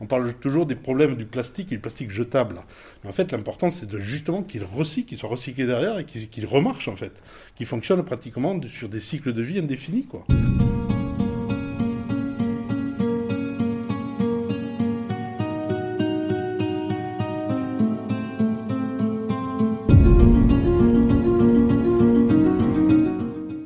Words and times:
On 0.00 0.06
parle 0.06 0.34
toujours 0.34 0.66
des 0.66 0.74
problèmes 0.74 1.14
du 1.14 1.24
plastique 1.24 1.68
et 1.68 1.76
du 1.76 1.78
plastique 1.78 2.10
jetable. 2.10 2.62
Mais 3.02 3.10
en 3.10 3.12
fait, 3.12 3.32
l'important, 3.32 3.70
c'est 3.70 3.86
de 3.86 3.98
justement 3.98 4.42
qu'il 4.42 4.64
recycle, 4.64 5.08
qu'il 5.08 5.18
soit 5.18 5.28
recyclé 5.28 5.66
derrière 5.66 5.98
et 5.98 6.04
qu'il 6.04 6.46
remarche, 6.46 6.88
en 6.88 6.96
fait. 6.96 7.22
Qu'il 7.54 7.66
fonctionne 7.66 8.02
pratiquement 8.04 8.60
sur 8.68 8.88
des 8.88 9.00
cycles 9.00 9.32
de 9.32 9.42
vie 9.42 9.58
indéfinis, 9.60 10.06
quoi. 10.06 10.26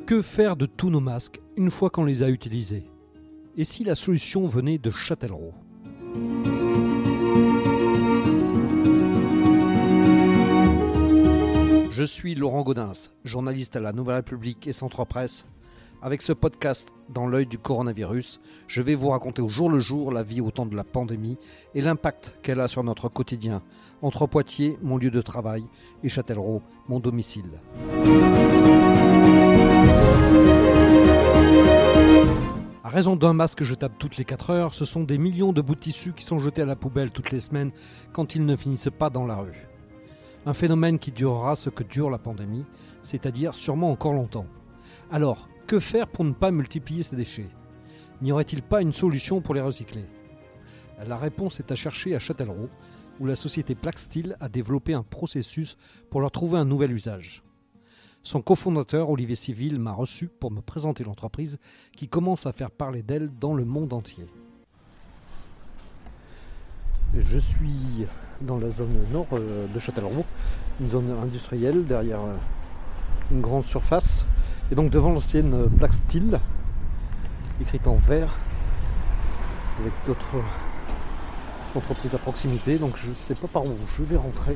Que 0.05 0.21
faire 0.21 0.55
de 0.55 0.65
tous 0.65 0.89
nos 0.89 0.99
masques 0.99 1.39
une 1.57 1.69
fois 1.69 1.89
qu'on 1.89 2.05
les 2.05 2.23
a 2.23 2.29
utilisés? 2.29 2.85
Et 3.57 3.63
si 3.63 3.83
la 3.83 3.95
solution 3.95 4.45
venait 4.45 4.77
de 4.77 4.89
Châtellerault? 4.91 5.53
Je 11.99 12.05
suis 12.05 12.33
Laurent 12.33 12.63
Gaudens, 12.63 13.11
journaliste 13.25 13.75
à 13.75 13.81
la 13.81 13.91
Nouvelle 13.91 14.15
République 14.15 14.67
et 14.67 14.71
Centre 14.71 15.03
Presse. 15.03 15.45
Avec 16.01 16.21
ce 16.21 16.31
podcast 16.31 16.87
dans 17.09 17.27
l'œil 17.27 17.45
du 17.45 17.57
coronavirus, 17.57 18.39
je 18.67 18.81
vais 18.81 18.95
vous 18.95 19.09
raconter 19.09 19.41
au 19.41 19.49
jour 19.49 19.69
le 19.69 19.81
jour 19.81 20.13
la 20.13 20.23
vie 20.23 20.39
au 20.39 20.49
temps 20.49 20.65
de 20.65 20.77
la 20.77 20.85
pandémie 20.85 21.37
et 21.75 21.81
l'impact 21.81 22.37
qu'elle 22.41 22.61
a 22.61 22.69
sur 22.69 22.85
notre 22.85 23.09
quotidien, 23.09 23.61
entre 24.01 24.27
Poitiers, 24.27 24.77
mon 24.81 24.97
lieu 24.97 25.11
de 25.11 25.21
travail, 25.21 25.65
et 26.01 26.07
Châtellerault, 26.07 26.61
mon 26.87 27.01
domicile. 27.01 27.59
Raison 32.99 33.15
d'un 33.15 33.31
masque 33.31 33.63
jetable 33.63 33.95
toutes 33.97 34.17
les 34.17 34.25
4 34.25 34.49
heures, 34.49 34.73
ce 34.73 34.83
sont 34.83 35.05
des 35.05 35.17
millions 35.17 35.53
de 35.53 35.61
bouts 35.61 35.75
de 35.75 35.79
tissu 35.79 36.11
qui 36.11 36.25
sont 36.25 36.37
jetés 36.37 36.63
à 36.63 36.65
la 36.65 36.75
poubelle 36.75 37.11
toutes 37.11 37.31
les 37.31 37.39
semaines 37.39 37.71
quand 38.11 38.35
ils 38.35 38.45
ne 38.45 38.57
finissent 38.57 38.89
pas 38.89 39.09
dans 39.09 39.25
la 39.25 39.37
rue. 39.37 39.69
Un 40.45 40.53
phénomène 40.53 40.99
qui 40.99 41.13
durera 41.13 41.55
ce 41.55 41.69
que 41.69 41.85
dure 41.85 42.09
la 42.09 42.17
pandémie, 42.17 42.65
c'est-à-dire 43.01 43.55
sûrement 43.55 43.89
encore 43.89 44.11
longtemps. 44.11 44.47
Alors, 45.11 45.47
que 45.65 45.79
faire 45.79 46.09
pour 46.09 46.25
ne 46.25 46.33
pas 46.33 46.51
multiplier 46.51 47.03
ces 47.03 47.15
déchets? 47.15 47.49
N'y 48.21 48.33
aurait-il 48.33 48.61
pas 48.61 48.81
une 48.81 48.91
solution 48.91 49.39
pour 49.39 49.55
les 49.55 49.61
recycler? 49.61 50.03
La 51.07 51.15
réponse 51.15 51.61
est 51.61 51.71
à 51.71 51.75
chercher 51.75 52.17
à 52.17 52.19
Châtellerault, 52.19 52.69
où 53.21 53.25
la 53.25 53.37
société 53.37 53.75
Plaque 53.75 53.99
a 54.41 54.49
développé 54.49 54.93
un 54.93 55.03
processus 55.03 55.77
pour 56.09 56.19
leur 56.19 56.31
trouver 56.31 56.57
un 56.57 56.65
nouvel 56.65 56.91
usage. 56.91 57.43
Son 58.29 58.43
cofondateur, 58.43 59.09
Olivier 59.09 59.35
Civil, 59.35 59.79
m'a 59.79 59.91
reçu 59.91 60.27
pour 60.27 60.51
me 60.51 60.61
présenter 60.61 61.03
l'entreprise 61.03 61.57
qui 61.97 62.07
commence 62.07 62.45
à 62.45 62.51
faire 62.51 62.69
parler 62.69 63.01
d'elle 63.01 63.31
dans 63.39 63.55
le 63.55 63.65
monde 63.65 63.91
entier. 63.91 64.23
Je 67.15 67.39
suis 67.39 68.05
dans 68.41 68.59
la 68.59 68.69
zone 68.69 69.03
nord 69.11 69.25
euh, 69.33 69.65
de 69.65 69.79
Châtellerault, 69.79 70.25
une 70.79 70.91
zone 70.91 71.09
industrielle 71.09 71.87
derrière 71.87 72.21
euh, 72.21 72.35
une 73.31 73.41
grande 73.41 73.63
surface, 73.63 74.27
et 74.71 74.75
donc 74.75 74.91
devant 74.91 75.09
l'ancienne 75.09 75.67
plaque 75.79 75.93
style, 75.93 76.39
écrite 77.59 77.87
en 77.87 77.95
vert, 77.95 78.37
avec 79.79 79.93
d'autres 80.05 80.35
entreprises 81.73 82.13
à 82.13 82.19
proximité. 82.19 82.77
Donc 82.77 82.95
je 82.95 83.09
ne 83.09 83.15
sais 83.15 83.33
pas 83.33 83.47
par 83.47 83.65
où 83.65 83.75
je 83.97 84.03
vais 84.03 84.17
rentrer, 84.17 84.55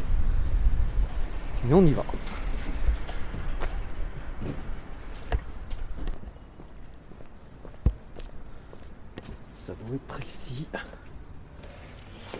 mais 1.65 1.73
on 1.73 1.83
y 1.83 1.93
va. 1.93 2.05
Ça 9.65 9.71
doit 9.85 9.95
être 9.95 10.19
ici. 10.27 10.65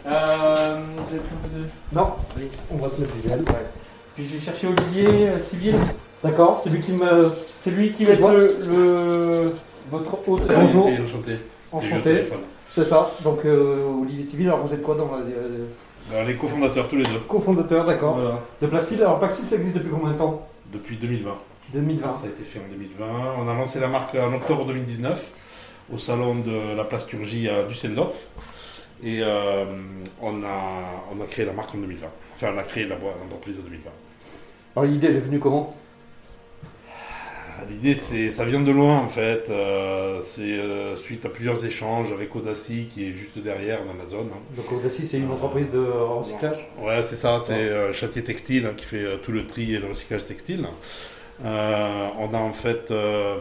Euh, 0.06 0.78
vous 1.08 1.16
êtes 1.16 1.22
un 1.22 1.48
peu 1.48 1.58
de... 1.60 1.66
Non, 1.94 2.12
on 2.70 2.78
va 2.78 2.90
se 2.90 3.00
mettre 3.00 3.16
idéal. 3.18 3.44
Puis 4.16 4.26
je 4.26 4.34
vais 4.36 4.40
chercher 4.42 4.68
Olivier 4.68 5.30
euh, 5.30 5.40
Civil. 5.40 5.76
D'accord, 6.22 6.60
c'est 6.64 6.70
lui 6.70 6.82
qui 6.82 6.92
me. 6.92 7.32
C'est 7.58 7.72
lui 7.72 7.92
qui 7.92 8.04
va 8.06 8.14
être 8.14 8.20
vois. 8.20 8.34
le, 8.34 8.56
le- 8.70 9.54
votre 9.90 10.18
hôte. 10.28 10.50
Euh, 10.50 10.56
Bonjour. 10.56 10.90
C'est 10.90 11.02
enchanté. 11.02 11.38
Enchanté. 11.72 12.28
C'est 12.72 12.84
ça. 12.86 13.12
Donc 13.24 13.46
euh, 13.46 14.02
Olivier 14.02 14.24
Civil, 14.26 14.48
alors 14.48 14.60
vous 14.66 14.74
êtes 14.74 14.82
quoi 14.84 14.96
dans 14.96 15.10
la 15.12 15.18
euh, 15.24 15.68
Alors, 16.12 16.26
les 16.28 16.36
cofondateurs, 16.36 16.90
tous 16.90 16.96
les 16.98 17.04
deux, 17.04 17.20
cofondateur, 17.28 17.86
d'accord. 17.86 18.16
Voilà. 18.16 18.40
De 18.62 18.68
Plaxil. 18.68 19.00
Alors 19.02 19.20
Plaxil, 19.20 19.48
ça 19.48 19.56
existe 19.56 19.76
depuis 19.78 19.92
combien 19.92 20.12
de 20.12 20.18
temps? 20.18 20.46
Depuis 20.74 20.98
2020. 20.98 21.32
2020. 21.74 22.02
Ça 22.18 22.26
a 22.26 22.28
été 22.30 22.44
fait 22.44 22.60
en 22.60 22.70
2020. 22.70 23.06
On 23.40 23.48
a 23.50 23.54
lancé 23.54 23.80
la 23.80 23.88
marque 23.88 24.16
en 24.16 24.34
octobre 24.34 24.66
2019 24.66 25.20
au 25.92 25.98
salon 25.98 26.36
de 26.36 26.76
la 26.76 26.84
plasturgie 26.84 27.50
à 27.50 27.64
Düsseldorf. 27.64 28.16
Et 29.04 29.20
euh, 29.22 29.66
on, 30.22 30.44
a, 30.44 31.06
on 31.12 31.22
a 31.22 31.26
créé 31.26 31.46
la 31.46 31.52
marque 31.52 31.76
en 31.76 31.80
2020. 31.80 32.08
Enfin, 32.36 32.52
on 32.56 32.58
a 32.58 32.64
créé 32.64 32.86
la 32.86 32.96
boîte 32.96 33.16
d'entreprise 33.22 33.60
en 33.60 33.64
2020. 33.64 33.90
Alors 34.76 34.90
l'idée, 34.90 35.08
elle 35.08 35.18
est 35.18 35.20
venue 35.20 35.40
comment? 35.40 35.76
L'idée, 37.70 37.96
c'est, 37.96 38.32
ça 38.32 38.44
vient 38.46 38.60
de 38.62 38.72
loin 38.72 38.98
en 39.00 39.08
fait. 39.10 39.50
Euh, 39.50 40.22
c'est 40.22 40.42
euh, 40.60 40.98
suite 40.98 41.26
à 41.26 41.30
plusieurs 41.30 41.64
échanges 41.66 42.12
avec 42.12 42.36
Audacy 42.36 42.90
qui 42.94 43.08
est 43.08 43.14
juste 43.14 43.38
derrière 43.40 43.86
dans 43.86 43.94
la 43.94 44.06
zone. 44.06 44.30
hein. 44.34 44.40
Donc 44.58 44.72
Audacy, 44.72 45.06
c'est 45.06 45.18
une 45.18 45.32
entreprise 45.32 45.70
de 45.72 45.80
recyclage? 45.80 46.68
Ouais, 46.82 47.04
c'est 47.04 47.16
ça, 47.16 47.40
c'est 47.40 47.94
Châtier 47.94 48.24
Textile 48.24 48.66
hein, 48.66 48.74
qui 48.76 48.86
fait 48.86 49.18
tout 49.24 49.32
le 49.32 49.46
tri 49.48 49.76
et 49.76 49.80
le 49.80 49.88
recyclage 49.88 50.26
textile. 50.26 50.66
Euh, 51.44 52.10
on 52.20 52.34
a 52.34 52.38
en 52.38 52.54
fait, 52.54 52.92
euh, 52.92 53.38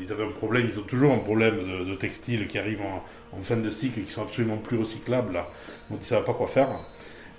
ils 0.00 0.12
avaient 0.12 0.24
un 0.24 0.30
problème, 0.30 0.66
ils 0.68 0.78
ont 0.78 0.82
toujours 0.82 1.12
un 1.12 1.18
problème 1.18 1.56
de, 1.58 1.84
de 1.84 1.94
textile 1.94 2.46
qui 2.46 2.58
arrive 2.58 2.80
en, 2.82 3.02
fin 3.42 3.56
de 3.56 3.70
cycle 3.70 4.00
et 4.00 4.02
qui 4.02 4.12
sont 4.12 4.22
absolument 4.22 4.58
plus 4.58 4.78
recyclables, 4.78 5.34
donc 5.34 5.44
ils 5.90 5.98
ne 5.98 6.04
savaient 6.04 6.24
pas 6.24 6.34
quoi 6.34 6.46
faire. 6.46 6.68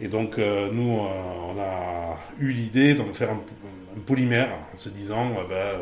Et 0.01 0.09
donc 0.09 0.37
euh, 0.37 0.69
nous, 0.71 0.99
on 0.99 1.59
a 1.59 2.17
eu 2.39 2.49
l'idée 2.49 2.95
d'en 2.95 3.13
faire 3.13 3.31
un, 3.31 3.39
polymère 4.05 4.49
en 4.73 4.77
se 4.77 4.89
disant, 4.89 5.31
ben, 5.49 5.79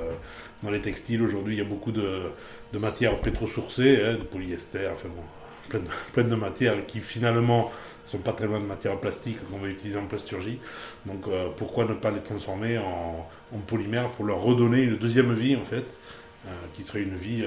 dans 0.61 0.69
les 0.69 0.81
textiles 0.81 1.23
aujourd'hui, 1.23 1.55
il 1.55 1.57
y 1.57 1.61
a 1.61 1.67
beaucoup 1.67 1.91
de, 1.91 2.31
matières 2.73 3.19
pétrosourcées, 3.19 4.03
hein, 4.05 4.13
de 4.13 4.23
polyester, 4.23 4.87
enfin 4.93 5.09
bon, 5.09 5.23
plein 5.69 5.81
plein 6.13 6.23
de 6.25 6.35
matières 6.35 6.85
qui 6.85 6.99
finalement 6.99 7.71
sont 8.05 8.19
pas 8.19 8.33
très 8.33 8.47
loin 8.47 8.59
de 8.59 8.65
matières 8.65 8.99
plastiques 8.99 9.37
qu'on 9.49 9.57
va 9.59 9.67
utiliser 9.67 9.97
en 9.97 10.05
plasturgie. 10.05 10.59
Donc 11.05 11.27
euh, 11.27 11.47
pourquoi 11.55 11.85
ne 11.85 11.93
pas 11.93 12.11
les 12.11 12.21
transformer 12.21 12.77
en, 12.77 13.27
en 13.53 13.59
polymère 13.59 14.09
pour 14.09 14.25
leur 14.25 14.41
redonner 14.41 14.81
une 14.83 14.97
deuxième 14.97 15.33
vie 15.33 15.55
en 15.55 15.65
fait, 15.65 15.85
euh, 16.47 16.49
qui 16.75 16.83
serait 16.83 17.01
une 17.01 17.17
vie 17.17 17.45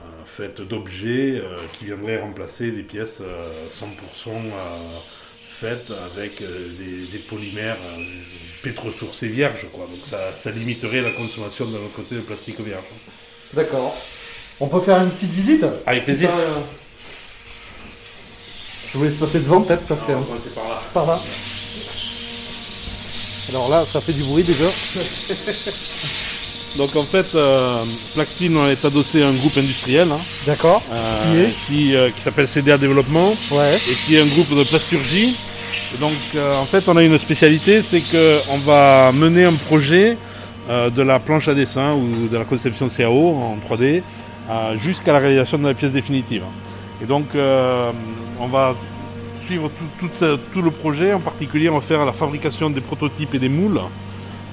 euh, 0.00 0.24
faite 0.24 0.60
d'objets 0.60 1.42
qui 1.78 1.86
viendraient 1.86 2.20
remplacer 2.20 2.70
des 2.70 2.82
pièces 2.82 3.20
euh, 3.20 3.66
100% 3.68 4.28
euh, 4.28 4.38
faites 5.42 5.92
avec 6.14 6.38
des, 6.40 7.06
des 7.12 7.18
polymères 7.18 7.76
pétrosourcés 8.62 9.28
vierges. 9.28 9.66
Quoi. 9.72 9.84
Donc 9.86 10.06
ça, 10.06 10.32
ça 10.36 10.50
limiterait 10.52 11.02
la 11.02 11.10
consommation 11.10 11.66
de 11.66 11.72
notre 11.72 11.92
côté 11.92 12.14
de 12.14 12.20
plastique 12.20 12.60
vierge. 12.60 12.84
D'accord. 13.52 13.94
On 14.58 14.68
peut 14.68 14.80
faire 14.80 15.02
une 15.02 15.10
petite 15.10 15.32
visite 15.32 15.66
Avec 15.86 16.04
plaisir. 16.04 16.30
Je 18.92 18.98
vous 18.98 19.04
laisse 19.04 19.14
passer 19.14 19.38
devant 19.40 19.60
peut-être 19.60 19.84
parce 19.86 20.00
que 20.00 20.06
c'est 20.42 20.54
par 20.54 20.64
là. 20.68 20.82
par 20.92 21.06
là. 21.06 21.20
Alors 23.50 23.68
là, 23.68 23.84
ça 23.90 24.00
fait 24.00 24.12
du 24.12 24.22
bruit 24.22 24.42
déjà. 24.44 24.64
Donc 26.78 26.94
en 26.94 27.02
fait, 27.02 27.34
euh, 27.34 27.82
Plactine 28.14 28.56
est 28.68 28.84
adossé 28.84 29.22
à 29.24 29.28
un 29.28 29.32
groupe 29.32 29.56
industriel 29.58 30.08
hein, 30.12 30.18
D'accord. 30.46 30.82
euh, 30.92 31.48
qui, 31.66 31.96
euh, 31.96 32.10
qui 32.10 32.20
s'appelle 32.22 32.46
CDA 32.46 32.78
Développement 32.78 33.34
Ouais. 33.50 33.76
et 33.90 33.94
qui 34.06 34.14
est 34.16 34.20
un 34.20 34.26
groupe 34.26 34.56
de 34.56 34.62
plasturgie. 34.62 35.36
Et 35.94 35.98
donc 35.98 36.12
euh, 36.36 36.56
en 36.56 36.64
fait, 36.64 36.84
on 36.88 36.96
a 36.96 37.02
une 37.02 37.18
spécialité, 37.18 37.82
c'est 37.82 38.00
qu'on 38.02 38.58
va 38.58 39.10
mener 39.12 39.44
un 39.46 39.54
projet 39.54 40.16
euh, 40.68 40.90
de 40.90 41.02
la 41.02 41.18
planche 41.18 41.48
à 41.48 41.54
dessin 41.54 41.94
ou 41.94 42.28
de 42.28 42.36
la 42.36 42.44
conception 42.44 42.88
CAO 42.88 43.30
en 43.36 43.58
3D 43.68 44.02
euh, 44.48 44.78
jusqu'à 44.78 45.12
la 45.12 45.18
réalisation 45.18 45.58
de 45.58 45.66
la 45.66 45.74
pièce 45.74 45.90
définitive. 45.92 46.44
Et 47.02 47.06
donc 47.06 47.26
euh, 47.34 47.90
on 48.40 48.46
va 48.46 48.74
suivre 49.44 49.70
tout, 49.98 50.62
le 50.62 50.70
projet, 50.70 51.12
en 51.12 51.20
particulier 51.20 51.68
on 51.68 51.74
va 51.74 51.80
faire 51.80 52.04
la 52.04 52.12
fabrication 52.12 52.70
des 52.70 52.80
prototypes 52.80 53.34
et 53.34 53.38
des 53.38 53.48
moules 53.48 53.80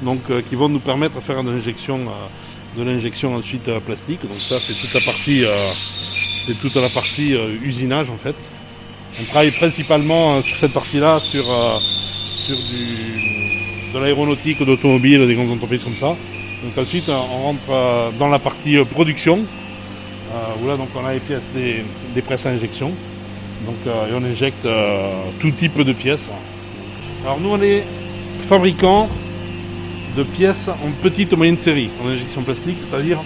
donc 0.01 0.19
euh, 0.29 0.41
qui 0.47 0.55
vont 0.55 0.69
nous 0.69 0.79
permettre 0.79 1.15
de 1.15 1.21
faire 1.21 1.43
de 1.43 1.51
l'injection, 1.51 1.99
euh, 2.77 3.27
ensuite 3.27 3.67
euh, 3.67 3.79
plastique. 3.79 4.21
Donc 4.21 4.37
ça 4.37 4.59
c'est 4.59 4.73
toute 4.73 4.93
la 6.75 6.89
partie, 6.89 7.35
usinage 7.63 8.09
en 8.09 8.17
fait. 8.17 8.35
On 9.19 9.23
travaille 9.23 9.51
principalement 9.51 10.41
sur 10.43 10.57
cette 10.57 10.73
partie-là 10.73 11.19
sur, 11.19 11.43
de 13.93 13.99
l'aéronautique, 13.99 14.63
d'automobile, 14.63 15.25
des 15.25 15.33
grandes 15.33 15.51
entreprises 15.51 15.83
comme 15.83 15.97
ça. 15.97 16.15
Donc 16.63 16.77
ensuite 16.77 17.09
on 17.09 17.43
rentre 17.43 18.13
dans 18.19 18.27
la 18.27 18.39
partie 18.39 18.77
production 18.85 19.39
euh, 20.33 20.61
où 20.61 20.67
là 20.67 20.77
donc 20.77 20.89
on 20.95 21.05
a 21.05 21.13
les 21.13 21.19
pièces 21.19 21.41
des 21.55 22.21
presses 22.21 22.45
à 22.45 22.49
injection. 22.49 22.91
Donc 23.65 23.75
euh, 23.87 24.07
et 24.07 24.13
on 24.13 24.23
injecte 24.23 24.65
euh, 24.65 25.23
tout 25.39 25.51
type 25.51 25.81
de 25.81 25.93
pièces. 25.93 26.29
Alors 27.23 27.39
nous 27.39 27.49
on 27.49 27.61
est 27.61 27.83
fabricant 28.47 29.09
de 30.15 30.23
pièces 30.23 30.69
en 30.69 30.91
petite 31.01 31.33
et 31.33 31.35
moyenne 31.35 31.59
série, 31.59 31.89
en 32.03 32.07
injection 32.07 32.41
plastique, 32.43 32.77
c'est-à-dire 32.89 33.19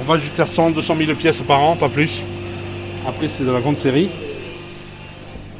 on 0.00 0.04
va 0.04 0.18
jusqu'à 0.18 0.46
100, 0.46 0.70
200 0.70 0.96
000 0.96 1.12
pièces 1.14 1.40
par 1.40 1.62
an, 1.62 1.76
pas 1.76 1.88
plus. 1.88 2.22
Après 3.06 3.28
c'est 3.28 3.44
de 3.44 3.50
la 3.50 3.60
grande 3.60 3.78
série. 3.78 4.08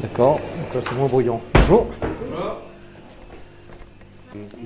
D'accord, 0.01 0.35
donc 0.37 0.75
là 0.75 0.81
c'est 0.83 0.97
moins 0.97 1.09
bruyant. 1.09 1.41
Bonjour. 1.55 1.87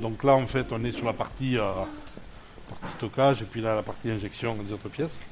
Donc 0.05 0.23
là, 0.23 0.35
en 0.35 0.47
fait, 0.47 0.67
on 0.71 0.85
est 0.85 0.93
sur 0.93 1.07
la 1.07 1.13
partie, 1.13 1.57
euh, 1.57 1.73
partie 2.69 2.97
stockage 2.97 3.43
et 3.43 3.47
puis 3.47 3.61
là, 3.61 3.75
la 3.75 3.83
partie 3.83 4.11
injection 4.11 4.55
des 4.57 4.73
autres 4.73 4.89
pièces. 4.89 5.25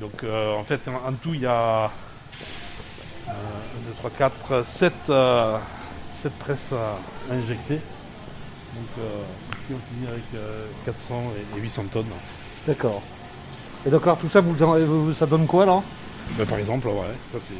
Donc 0.00 0.22
euh, 0.24 0.54
en 0.54 0.64
fait, 0.64 0.80
en, 0.88 1.08
en 1.08 1.12
tout, 1.14 1.34
il 1.34 1.40
y 1.40 1.46
a 1.46 1.90
1, 3.26 3.30
2, 3.86 3.92
3, 3.98 4.10
4, 4.10 4.64
7, 4.66 4.92
presses 6.38 6.72
à 6.72 7.32
injecter. 7.34 7.80
Donc 8.74 8.86
euh, 8.98 9.22
on 9.72 9.94
finit 9.94 10.06
avec 10.08 10.24
euh, 10.34 10.66
400 10.84 11.32
et, 11.36 11.58
et 11.58 11.60
800 11.62 11.84
tonnes. 11.92 12.06
D'accord. 12.66 13.02
Et 13.86 13.90
donc 13.90 14.02
alors 14.02 14.18
tout 14.18 14.28
ça, 14.28 14.40
vous, 14.40 14.62
en- 14.62 14.78
vous- 14.78 15.12
ça 15.14 15.26
donne 15.26 15.46
quoi 15.46 15.64
là? 15.66 15.82
Ben, 16.36 16.46
par 16.46 16.58
exemple, 16.58 16.88
ouais, 16.88 17.14
ça 17.32 17.38
c'est. 17.40 17.54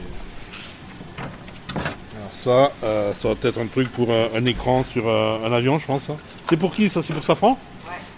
Alors 2.17 2.33
ça, 2.33 2.73
euh, 2.85 3.15
ça 3.15 3.29
va 3.29 3.35
être 3.43 3.59
un 3.59 3.67
truc 3.67 3.89
pour 3.91 4.11
un, 4.11 4.45
écran 4.45 4.85
sur 4.85 5.09
euh, 5.09 5.39
un 5.47 5.53
avion, 5.53 5.79
je 5.79 5.87
pense. 5.87 6.11
hein. 6.11 6.17
C'est 6.49 6.57
pour 6.57 6.75
qui 6.75 6.89
ça? 6.91 7.01
C'est 7.03 7.13
pour 7.15 7.25
Safran? 7.25 7.59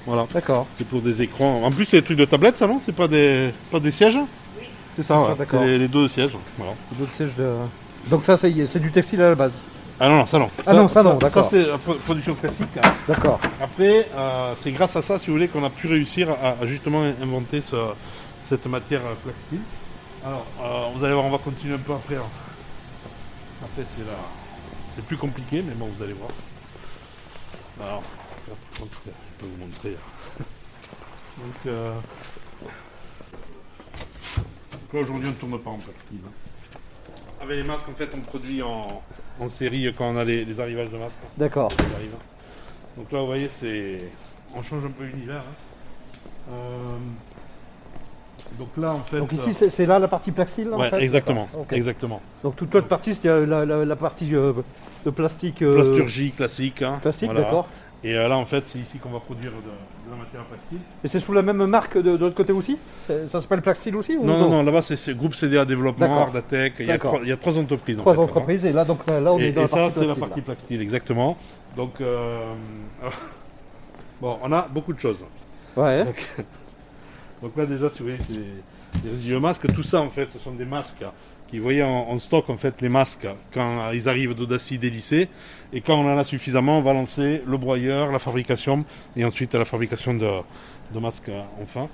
Voilà. 0.07 0.27
D'accord. 0.33 0.67
C'est 0.75 0.87
pour 0.87 1.01
des 1.03 1.23
écrans. 1.23 1.63
En 1.63 1.71
plus, 1.71 1.85
c'est 1.85 1.99
des 2.01 2.05
trucs 2.05 2.19
de 2.19 2.25
tablette, 2.25 2.59
ça, 2.59 2.67
non 2.67 2.81
C'est 2.81 2.95
pas 2.95 3.07
des, 3.09 3.53
pas 3.71 3.81
des 3.81 3.91
sièges 3.91 4.17
Oui. 4.59 4.65
C'est 4.97 5.03
ça, 5.03 5.15
ça, 5.15 5.21
ouais. 5.31 5.35
d'accord. 5.37 5.61
C'est 5.63 5.67
les, 5.67 5.79
les 5.79 5.89
deux 5.89 6.09
sièges. 6.09 6.33
Voilà. 6.57 6.73
D'autres 6.93 7.13
sièges 7.13 7.35
de... 7.37 7.55
Donc 8.09 8.25
ça, 8.25 8.37
c'est 8.39 8.67
c'est 8.67 8.81
du 8.81 8.91
textile 8.91 9.21
à 9.23 9.29
la 9.31 9.35
base. 9.35 9.53
Ah 10.03 10.09
non, 10.09 10.17
non, 10.17 10.27
ça 10.27 10.39
non. 10.39 10.51
Ah 10.67 10.73
non, 10.73 10.89
ça 10.89 11.03
non, 11.03 11.15
d'accord. 11.19 11.45
Ça, 11.45 11.51
c'est 11.51 11.67
la 11.67 11.77
pro- 11.77 11.93
production 11.95 12.35
classique. 12.35 12.69
hein. 12.83 12.93
D'accord. 13.07 13.39
Après, 13.63 14.09
euh, 14.17 14.55
c'est 14.59 14.73
grâce 14.73 14.97
à 14.97 15.03
ça, 15.03 15.19
si 15.19 15.27
vous 15.27 15.35
voulez, 15.35 15.49
qu'on 15.49 15.63
a 15.63 15.69
pu 15.69 15.87
réussir 15.87 16.29
à, 16.43 16.63
à 16.63 16.67
justement 16.67 17.03
inventer 17.23 17.61
ce- 17.61 17.77
cette 18.45 18.65
matière 18.67 19.03
euh, 19.03 19.13
plastique. 19.23 19.67
Alors, 20.25 20.47
euh, 20.63 20.97
vous 20.97 21.05
allez 21.05 21.13
voir, 21.13 21.27
on 21.27 21.31
va 21.31 21.37
continuer 21.39 21.75
un 21.75 21.79
peu 21.79 21.93
après. 21.93 22.17
hein. 22.17 22.29
Après, 23.63 23.85
c'est 23.97 24.07
là. 24.11 24.17
C'est 24.95 25.05
plus 25.05 25.19
compliqué, 25.19 25.63
mais 25.67 25.75
bon, 25.75 25.91
vous 25.95 26.03
allez 26.03 26.15
voir. 26.15 26.31
Alors, 27.83 28.03
c'est- 28.05 29.11
peux 29.41 29.47
vous 29.47 29.57
montrer. 29.65 29.97
Donc, 31.39 31.55
euh, 31.67 31.95
donc 34.73 34.93
là, 34.93 35.01
aujourd'hui, 35.01 35.29
on 35.29 35.31
ne 35.33 35.37
tourne 35.37 35.59
pas 35.59 35.71
en 35.71 35.79
plastique. 35.79 36.21
hein. 36.27 36.31
Avec 37.43 37.57
les 37.57 37.63
masques, 37.65 37.89
en 37.89 37.95
fait, 37.95 38.11
on 38.15 38.21
produit 38.21 38.63
en, 38.63 39.03
en 39.41 39.49
série 39.49 39.93
quand 39.97 40.11
on 40.13 40.17
a 40.17 40.25
les, 40.25 40.45
les 40.45 40.61
arrivages 40.61 40.91
de 40.91 40.99
masques. 40.99 41.19
D'accord. 41.39 41.69
Donc 42.97 43.11
là, 43.13 43.21
vous 43.21 43.27
voyez, 43.27 43.49
c'est. 43.49 44.01
On 44.55 44.63
change 44.63 44.85
un 44.85 44.91
peu 44.91 45.05
l'univers. 45.05 45.43
hein. 45.43 46.53
Euh, 46.53 46.97
Donc 48.59 48.69
là, 48.77 48.93
en 48.93 49.01
fait. 49.01 49.19
Donc 49.19 49.33
euh, 49.33 49.37
ici, 49.37 49.55
c'est 49.55 49.71
c'est 49.71 49.87
là 49.87 49.99
la 49.99 50.09
partie 50.09 50.33
en 50.73 50.79
Ouais, 50.79 50.91
fait 50.91 51.03
exactement. 51.03 51.45
D'accord, 51.45 51.61
ok. 51.63 51.73
Exactement. 51.73 52.21
Donc 52.43 52.57
toute 52.57 52.75
l'autre 52.75 52.89
partie, 52.89 53.15
c'est 53.15 53.29
euh, 53.29 53.47
la, 53.47 53.65
la- 53.65 53.85
la 53.85 53.97
partie 53.97 54.35
euh, 54.35 54.53
de 55.07 55.11
plastique. 55.11 55.63
euh, 55.63 55.77
Plasturgie 55.77 56.33
classique. 56.33 56.83
hein, 56.83 56.99
Plastique, 57.01 57.31
voilà. 57.31 57.43
d'accord. 57.43 57.69
Et 58.03 58.17
euh, 58.17 58.29
là, 58.29 58.39
en 58.39 58.47
fait, 58.47 58.65
c'est 58.67 58.79
ici 58.79 58.99
qu'on 58.99 59.11
va 59.11 59.21
produire 59.21 59.51
de, 59.51 59.57
de 59.59 60.11
la 60.11 60.17
matière 60.17 60.43
plastique. 60.45 60.81
Et 61.05 61.09
c'est 61.09 61.21
sous 61.21 61.35
la 61.35 61.43
même 61.43 61.65
marque 61.67 61.97
de, 61.99 62.03
de 62.13 62.17
l'autre 62.17 62.37
côté 62.37 62.53
aussi 62.53 62.79
Ça 63.07 63.27
s'appelle 63.29 63.61
Plasteel 63.61 63.95
aussi 63.97 64.17
ou 64.17 64.25
Non, 64.25 64.39
non, 64.39 64.49
non, 64.51 64.63
là-bas, 64.63 64.81
c'est 64.83 65.15
groupe 65.15 65.35
CDA 65.35 65.65
Développement. 65.67 66.21
Ardatec. 66.23 66.75
Il 66.81 66.87
y, 66.87 66.91
a 66.93 66.99
trois, 66.99 67.21
il 67.23 67.29
y 67.29 67.33
a 67.33 67.37
trois 67.37 67.59
entreprises. 67.59 67.99
en 67.99 68.03
Trois 68.03 68.15
fait, 68.15 68.21
là-bas. 68.21 68.33
entreprises 68.33 68.65
et 68.65 68.73
là 68.73 68.85
donc 68.87 69.07
là, 69.07 69.21
on 69.35 69.39
et, 69.39 69.49
est 69.49 69.53
dans 69.53 69.61
et 69.61 69.65
la 69.65 69.69
ça, 69.69 69.91
c'est 69.91 70.07
la 70.07 70.15
partie 70.15 70.41
plastique, 70.41 70.81
exactement. 70.81 71.37
Donc, 71.77 72.01
euh, 72.01 72.55
bon, 74.21 74.39
on 74.43 74.51
a 74.53 74.63
beaucoup 74.73 74.93
de 74.95 74.99
choses. 75.01 75.23
Ouais. 75.77 76.05
Donc, 76.05 76.29
donc 77.43 77.57
là 77.57 77.67
déjà, 77.67 77.91
si 77.91 77.99
vous 77.99 78.05
voyez, 78.07 78.19
c'est 78.27 79.31
des 79.31 79.39
masques. 79.39 79.67
Tout 79.75 79.83
ça, 79.83 80.01
en 80.01 80.09
fait, 80.11 80.29
ce 80.33 80.39
sont 80.39 80.53
des 80.53 80.65
masques 80.65 81.05
qui, 81.51 81.59
vous 81.59 81.65
voyez, 81.65 81.83
en, 81.83 82.09
en 82.09 82.19
stock, 82.19 82.49
en 82.49 82.57
fait, 82.57 82.81
les 82.81 82.89
masques 82.89 83.27
quand 83.53 83.91
ils 83.93 84.09
arrivent 84.09 84.35
d'Audacy 84.35 84.79
délicés. 84.79 85.29
Et 85.73 85.81
quand 85.81 85.95
on 85.95 86.13
en 86.13 86.17
a 86.17 86.25
suffisamment, 86.25 86.79
on 86.79 86.83
va 86.83 86.93
lancer 86.93 87.43
le 87.47 87.57
broyeur, 87.57 88.13
la 88.13 88.19
fabrication 88.19 88.85
et 89.17 89.25
ensuite 89.25 89.55
la 89.55 89.65
fabrication 89.65 90.15
de, 90.15 90.31
de 90.95 90.99
masques 91.01 91.31
enfin. 91.63 91.89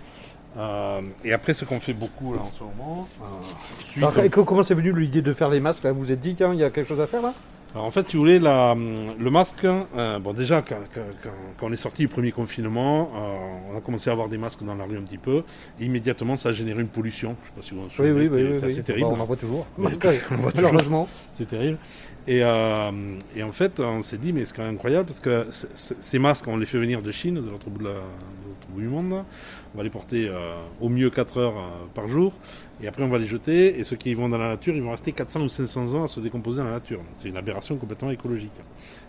Euh, 0.58 1.02
et 1.24 1.32
après, 1.32 1.52
ce 1.52 1.64
qu'on 1.66 1.80
fait 1.80 1.92
beaucoup 1.92 2.32
là 2.32 2.40
en 2.40 2.50
ce 2.50 2.62
moment, 2.62 3.06
euh, 3.22 4.06
Alors, 4.06 4.46
comment 4.46 4.62
c'est 4.62 4.74
venu 4.74 4.98
l'idée 4.98 5.20
de 5.20 5.32
faire 5.34 5.50
les 5.50 5.60
masques 5.60 5.84
là? 5.84 5.92
Vous 5.92 6.00
vous 6.00 6.12
êtes 6.12 6.20
dit, 6.20 6.34
tiens, 6.34 6.54
il 6.54 6.60
y 6.60 6.64
a 6.64 6.70
quelque 6.70 6.88
chose 6.88 7.00
à 7.00 7.06
faire 7.06 7.22
là? 7.22 7.34
Alors, 7.76 7.84
en 7.84 7.90
fait, 7.90 8.08
si 8.08 8.17
vous 8.17 8.23
voulez, 8.23 8.38
la, 8.38 8.75
le 8.75 9.31
masque, 9.31 9.64
euh, 9.67 10.19
bon 10.19 10.32
déjà, 10.32 10.62
quand, 10.62 10.76
quand- 10.94 11.00
quand- 11.23 11.28
quand 11.61 11.67
on 11.67 11.73
est 11.75 11.76
sorti 11.76 12.00
du 12.00 12.08
premier 12.08 12.32
confinement, 12.32 13.11
euh, 13.14 13.37
on 13.75 13.76
a 13.76 13.82
commencé 13.82 14.08
à 14.08 14.14
avoir 14.14 14.31
des 14.31 14.38
masques 14.38 14.64
dans 14.64 14.75
la 14.75 14.84
rue 14.84 14.96
un 14.96 15.02
petit 15.02 15.19
peu, 15.19 15.43
et 15.78 15.84
immédiatement, 15.84 16.38
ça 16.38 16.49
a 16.49 16.52
généré 16.52 16.81
une 16.81 16.88
pollution. 16.88 17.37
Je 17.43 17.49
sais 17.49 17.55
pas 17.55 17.62
si 17.62 17.75
vous 17.75 17.82
en 17.84 17.88
souvenez, 17.88 18.12
oui, 18.12 18.28
oui. 18.32 18.49
oui, 18.50 18.56
assez 18.70 18.82
terrible. 18.82 19.08
Bah, 19.11 19.14
on 19.19 19.20
en 19.20 19.26
voit 19.26 19.37
toujours. 19.37 19.67
Malheureusement. 20.55 21.06
C'est 21.34 21.50
terrible. 21.50 21.76
Et, 22.26 22.40
euh, 22.43 22.90
et 23.37 23.43
en 23.43 23.52
fait, 23.52 23.78
on 23.78 24.02
s'est 24.02 24.17
dit, 24.17 24.32
mais 24.32 24.46
c'est 24.46 24.56
quand 24.56 24.64
même 24.64 24.75
incroyable 24.76 25.06
parce 25.06 25.20
que 25.20 25.46
ces 25.52 26.19
masques, 26.19 26.46
on 26.49 26.56
les 26.56 26.67
fait 26.67 26.78
venir 26.78 27.02
de 27.02 27.12
Chine, 27.12 27.34
de 27.34 27.50
l'autre 27.50 27.69
bout, 27.69 27.78
de 27.81 27.84
la- 27.84 27.90
de 27.90 27.96
l'autre 27.99 28.67
bout 28.70 28.81
du 28.81 28.88
monde. 28.88 29.23
On 29.76 29.81
va 29.81 29.84
les 29.84 29.90
porter 29.90 30.26
euh, 30.26 30.55
au 30.81 30.88
mieux 30.88 31.11
4 31.11 31.37
heures 31.37 31.58
euh, 31.58 31.84
par 31.94 32.08
jour. 32.08 32.32
Et 32.82 32.88
après, 32.88 33.02
on 33.02 33.08
va 33.08 33.19
les 33.19 33.26
jeter. 33.26 33.78
Et 33.78 33.84
ceux 33.84 33.96
qui 33.96 34.14
vont 34.14 34.26
dans 34.26 34.38
la 34.38 34.49
nature, 34.49 34.75
ils 34.75 34.81
vont 34.81 34.93
rester 34.93 35.12
400 35.12 35.43
ou 35.43 35.49
500 35.50 35.93
ans 35.93 36.05
à 36.05 36.08
se 36.08 36.19
décomposer 36.19 36.61
dans 36.61 36.64
la 36.64 36.70
nature. 36.70 37.02
C'est 37.17 37.28
une 37.28 37.37
aberration 37.37 37.76
complètement 37.76 38.11
écologique. 38.11 38.55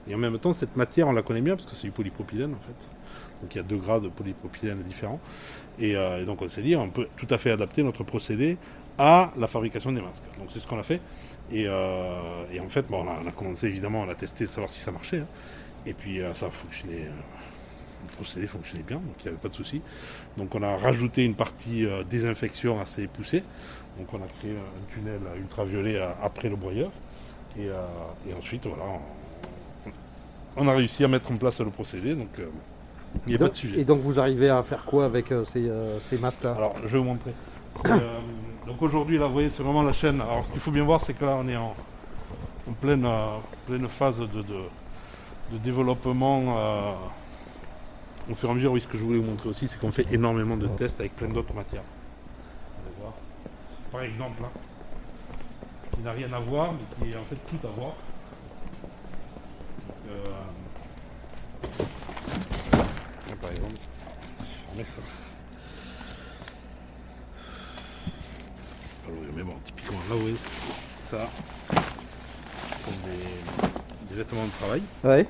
Et 0.09 0.13
en 0.13 0.17
même 0.17 0.37
temps, 0.39 0.51
cette 0.51 0.75
matière, 0.75 1.07
on 1.07 1.13
la 1.13 1.21
connaît 1.21 1.39
bien 1.39 1.55
parce 1.55 1.69
que 1.69 1.73
c'est 1.73 1.87
du 1.87 1.91
polypropylène 1.91 2.53
en 2.53 2.59
fait. 2.59 2.89
Donc 3.41 3.55
il 3.55 3.59
y 3.59 3.61
a 3.61 3.63
deux 3.63 3.77
grades 3.77 4.03
de 4.03 4.09
polypropylène 4.09 4.83
différents. 4.83 5.21
Et, 5.79 5.95
euh, 5.95 6.21
et 6.21 6.25
donc 6.25 6.41
on 6.41 6.49
s'est 6.49 6.61
dit, 6.61 6.75
on 6.75 6.89
peut 6.89 7.07
tout 7.15 7.27
à 7.29 7.37
fait 7.37 7.51
adapter 7.51 7.81
notre 7.81 8.03
procédé 8.03 8.57
à 8.97 9.31
la 9.37 9.47
fabrication 9.47 9.93
des 9.93 10.01
masques. 10.01 10.25
Donc 10.37 10.49
c'est 10.51 10.59
ce 10.59 10.67
qu'on 10.67 10.79
a 10.79 10.83
fait. 10.83 10.99
Et, 11.49 11.69
en 11.69 12.67
fait, 12.67 12.85
bon, 12.89 13.05
on, 13.05 13.25
a, 13.25 13.31
commencé 13.31 13.67
évidemment, 13.67 14.01
on 14.01 14.09
a 14.09 14.15
testé, 14.15 14.45
savoir 14.47 14.69
si 14.69 14.81
ça 14.81 14.91
marchait. 14.91 15.19
hein. 15.19 15.27
Et 15.85 15.93
puis 15.93 16.19
ça 16.33 16.47
a 16.47 16.49
fonctionné. 16.49 17.05
Le 18.07 18.15
procédé 18.15 18.47
fonctionnait 18.47 18.83
bien, 18.83 18.97
donc 18.97 19.15
il 19.19 19.23
n'y 19.23 19.29
avait 19.29 19.37
pas 19.37 19.49
de 19.49 19.55
souci. 19.55 19.81
Donc 20.37 20.53
on 20.55 20.63
a 20.63 20.77
rajouté 20.77 21.23
une 21.25 21.35
partie 21.35 21.85
euh, 21.85 22.03
désinfection 22.03 22.79
assez 22.79 23.07
poussée. 23.07 23.43
Donc 23.97 24.13
on 24.13 24.17
a 24.17 24.27
créé 24.39 24.51
un 24.51 24.93
tunnel 24.93 25.19
ultraviolet 25.37 25.95
euh, 25.97 26.09
après 26.21 26.49
le 26.49 26.55
broyeur. 26.55 26.89
Et, 27.57 27.67
euh, 27.67 27.81
et 28.29 28.33
ensuite, 28.33 28.65
voilà, 28.67 28.83
on, 30.55 30.63
on 30.63 30.67
a 30.67 30.73
réussi 30.73 31.03
à 31.03 31.07
mettre 31.07 31.31
en 31.31 31.37
place 31.37 31.59
le 31.59 31.69
procédé. 31.71 32.15
Donc 32.15 32.29
il 33.25 33.29
n'y 33.29 33.35
a 33.35 33.39
pas 33.39 33.49
de 33.49 33.55
sujet. 33.55 33.79
Et 33.79 33.83
donc 33.85 33.99
vous 34.01 34.19
arrivez 34.19 34.49
à 34.49 34.61
faire 34.63 34.83
quoi 34.85 35.05
avec 35.05 35.33
ces, 35.45 35.71
ces 36.01 36.17
masques 36.17 36.43
là 36.43 36.53
Alors, 36.57 36.75
je 36.83 36.87
vais 36.87 36.97
vous 36.99 37.03
montrer. 37.03 37.33
Donc 38.65 38.81
aujourd'hui, 38.81 39.17
là, 39.17 39.27
vous 39.27 39.33
voyez, 39.33 39.49
c'est 39.49 39.63
vraiment 39.63 39.83
la 39.83 39.93
chaîne. 39.93 40.19
Alors, 40.21 40.45
ce 40.45 40.51
qu'il 40.51 40.59
faut 40.59 40.71
bien 40.71 40.83
voir, 40.83 40.99
c'est 41.01 41.13
que 41.13 41.23
là, 41.23 41.37
on 41.39 41.47
est 41.47 41.55
en, 41.55 41.73
en 42.69 42.73
pleine, 42.73 43.07
pleine 43.65 43.87
phase 43.87 44.17
de, 44.19 44.25
de, 44.25 44.43
de 45.53 45.57
développement. 45.63 46.57
euh, 46.57 46.91
au 48.29 48.35
fur 48.35 48.49
et 48.49 48.51
à 48.51 48.55
mesure, 48.55 48.71
oui, 48.73 48.81
ce 48.81 48.87
que 48.87 48.97
je 48.97 49.03
voulais 49.03 49.19
vous 49.19 49.25
montrer 49.25 49.49
aussi, 49.49 49.67
c'est 49.67 49.79
qu'on 49.79 49.91
fait 49.91 50.05
énormément 50.11 50.57
de 50.57 50.67
tests 50.67 50.99
avec 50.99 51.15
plein 51.15 51.27
d'autres 51.29 51.53
matières. 51.53 51.83
Vous 51.83 52.87
allez 52.87 52.95
voir. 53.01 53.13
Par 53.91 54.01
exemple, 54.01 54.41
là, 54.41 54.49
qui 55.95 56.01
n'a 56.01 56.11
rien 56.11 56.31
à 56.33 56.39
voir, 56.39 56.73
mais 56.73 57.05
qui 57.05 57.11
est 57.13 57.17
en 57.17 57.23
fait 57.25 57.37
tout 57.47 57.67
à 57.67 57.71
voir. 57.71 57.93
Donc, 59.87 59.95
euh, 60.09 60.23
là, 62.77 63.35
par 63.41 63.51
exemple, 63.51 63.73
je 64.73 64.77
vais 64.77 64.83
fermer 64.83 64.85
ça. 64.95 65.01
Mais 69.35 69.43
bon, 69.43 69.53
typiquement, 69.63 69.97
là, 70.09 70.15
c'est- 70.25 71.15
ça, 71.15 71.29
ce 71.69 72.85
sont 72.85 72.97
des, 73.05 74.09
des 74.09 74.15
vêtements 74.15 74.45
de 74.45 74.51
travail 74.51 74.81
Ouais. 75.03 75.25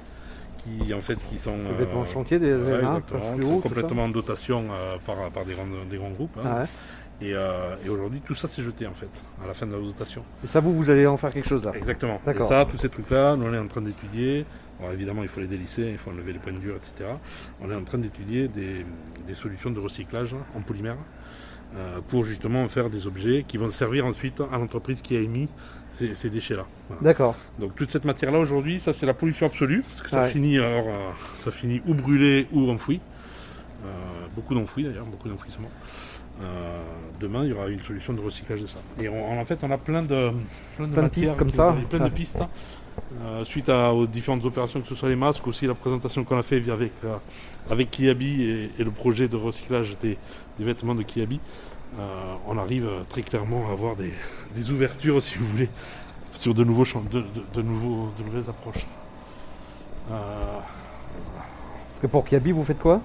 Qui, 0.85 0.93
en 0.93 1.01
fait, 1.01 1.17
qui 1.29 1.37
sont 1.37 1.57
Des 1.57 1.65
euh, 1.69 1.77
vêtements 1.77 2.03
de 2.03 2.07
chantier, 2.07 2.39
des 2.39 2.53
ouais, 2.53 2.83
hein, 2.83 3.01
fluo, 3.35 3.59
complètement 3.59 4.05
en 4.05 4.09
dotation 4.09 4.65
euh, 4.71 4.97
par, 5.05 5.29
par 5.31 5.45
des, 5.45 5.53
grands, 5.53 5.65
des 5.89 5.97
grands 5.97 6.11
groupes. 6.11 6.37
hein. 6.43 6.49
Ah. 6.63 6.65
Et, 7.19 7.33
euh, 7.33 7.75
et 7.83 7.89
aujourd'hui, 7.89 8.21
tout 8.23 8.35
ça, 8.35 8.47
c'est 8.47 8.61
jeté, 8.61 8.85
en 8.85 8.93
fait, 8.93 9.09
à 9.43 9.47
la 9.47 9.53
fin 9.55 9.65
de 9.65 9.71
la 9.73 9.79
dotation. 9.79 10.23
Et 10.43 10.47
ça, 10.47 10.59
vous, 10.59 10.71
vous 10.73 10.89
allez 10.91 11.07
en 11.07 11.17
faire 11.17 11.31
quelque 11.31 11.47
chose 11.49 11.65
là 11.65 11.71
Exactement. 11.75 12.21
Et 12.27 12.41
ça, 12.43 12.65
tous 12.69 12.77
ces 12.77 12.89
trucs-là, 12.89 13.35
nous, 13.35 13.45
on 13.45 13.53
est 13.53 13.57
en 13.57 13.67
train 13.67 13.81
d'étudier. 13.81 14.45
Alors, 14.79 14.91
évidemment, 14.91 15.23
il 15.23 15.29
faut 15.29 15.39
les 15.39 15.47
délisser, 15.47 15.89
il 15.91 15.97
faut 15.97 16.11
enlever 16.11 16.33
les 16.33 16.39
points 16.39 16.53
durs, 16.53 16.75
etc. 16.75 17.09
On 17.59 17.71
est 17.71 17.75
en 17.75 17.83
train 17.83 17.97
d'étudier 17.97 18.47
des, 18.47 18.85
des 19.25 19.33
solutions 19.33 19.71
de 19.71 19.79
recyclage 19.79 20.35
en 20.55 20.61
polymère 20.61 20.93
euh, 20.93 21.56
pour 22.07 22.23
justement 22.23 22.67
faire 22.69 22.89
des 22.89 23.05
objets 23.07 23.45
qui 23.47 23.57
vont 23.57 23.69
servir 23.69 24.05
ensuite 24.05 24.41
à 24.51 24.57
l'entreprise 24.57 25.01
qui 25.01 25.15
a 25.15 25.19
émis 25.19 25.47
ces, 25.91 26.15
ces 26.15 26.29
déchets-là. 26.29 26.65
Voilà. 26.87 27.03
D'accord. 27.03 27.35
Donc 27.59 27.75
toute 27.75 27.91
cette 27.91 28.05
matière-là 28.05 28.39
aujourd'hui, 28.39 28.79
ça 28.79 28.93
c'est 28.93 29.05
la 29.05 29.13
pollution 29.13 29.45
absolue, 29.45 29.83
parce 29.87 30.01
que 30.01 30.09
ça 30.09 30.21
Ouais. 30.21 30.29
finit 30.29 30.57
alors, 30.57 30.87
euh, 30.87 31.09
ça 31.43 31.51
finit 31.51 31.81
ou 31.85 31.93
brûlé 31.93 32.47
ou 32.51 32.69
enfoui. 32.71 32.99
Euh, 33.85 33.89
beaucoup 34.35 34.55
d'enfouis 34.55 34.83
d'ailleurs, 34.85 35.05
beaucoup 35.05 35.29
d'enfouissement. 35.29 35.69
Euh, 36.41 36.81
demain, 37.19 37.43
il 37.43 37.49
y 37.49 37.53
aura 37.53 37.67
une 37.67 37.81
solution 37.81 38.13
de 38.13 38.21
recyclage 38.21 38.61
de 38.61 38.67
ça. 38.67 38.77
Et 39.01 39.09
on- 39.09 39.39
en 39.39 39.45
fait, 39.45 39.59
on 39.63 39.71
a 39.71 39.77
plein 39.77 40.03
de 40.03 40.07
plein 40.75 40.87
de, 40.87 40.93
Plein 40.93 41.01
de 41.01 41.01
matières 41.01 41.09
pistes 41.31 41.37
comme 41.37 41.51
ça. 41.51 41.75
plein 41.89 41.99
de 41.99 42.09
pistes. 42.09 42.39
euh, 43.23 43.43
suite 43.43 43.69
à- 43.69 43.93
aux 43.93 44.05
différentes 44.07 44.43
opérations, 44.45 44.81
que 44.81 44.87
ce 44.87 44.95
soit 44.95 45.09
les 45.09 45.15
masques, 45.15 45.45
aussi 45.47 45.65
la 45.67 45.73
présentation 45.75 46.23
qu'on 46.23 46.37
a 46.37 46.43
fait 46.43 46.67
avec 46.69 46.91
euh, 47.05 47.15
avec 47.69 47.89
Kiabi 47.91 48.43
et, 48.43 48.71
et 48.79 48.83
le 48.83 48.91
projet 48.91 49.27
de 49.27 49.35
recyclage 49.35 49.97
des, 50.01 50.17
des 50.59 50.63
vêtements 50.65 50.95
de 50.95 51.03
Kiabi. 51.03 51.39
on 52.47 52.57
arrive 52.57 52.87
très 53.09 53.23
clairement 53.23 53.67
à 53.69 53.71
avoir 53.71 53.95
des, 53.95 54.13
des 54.55 54.69
ouvertures, 54.71 55.21
si 55.23 55.37
vous 55.37 55.47
voulez, 55.47 55.69
sur 56.39 56.53
de, 56.53 56.63
nouveaux 56.63 56.85
champs, 56.85 57.03
de, 57.11 57.61
nouveaux, 57.61 58.11
de 58.19 58.23
nouvelles 58.25 58.49
approches. 58.49 58.85
Parce 60.09 61.99
que 62.01 62.07
pour 62.07 62.23
Kiabi, 62.25 62.51
vous 62.51 62.63
faites 62.63 62.79
quoi? 62.79 63.01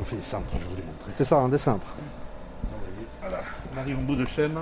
On 0.00 0.04
fait 0.04 0.16
des 0.16 0.22
centres, 0.22 0.44
je 0.52 0.58
vais 0.58 0.64
vous 0.70 0.76
les 0.76 0.82
montrer. 0.82 1.10
C'est 1.14 1.24
ça, 1.24 1.38
un 1.38 1.48
des 1.48 1.58
cintres. 1.58 1.94
Voilà, 3.20 3.38
on 3.74 3.78
arrive 3.78 3.98
au 3.98 4.02
bout 4.02 4.16
de 4.16 4.24
chaîne. 4.24 4.54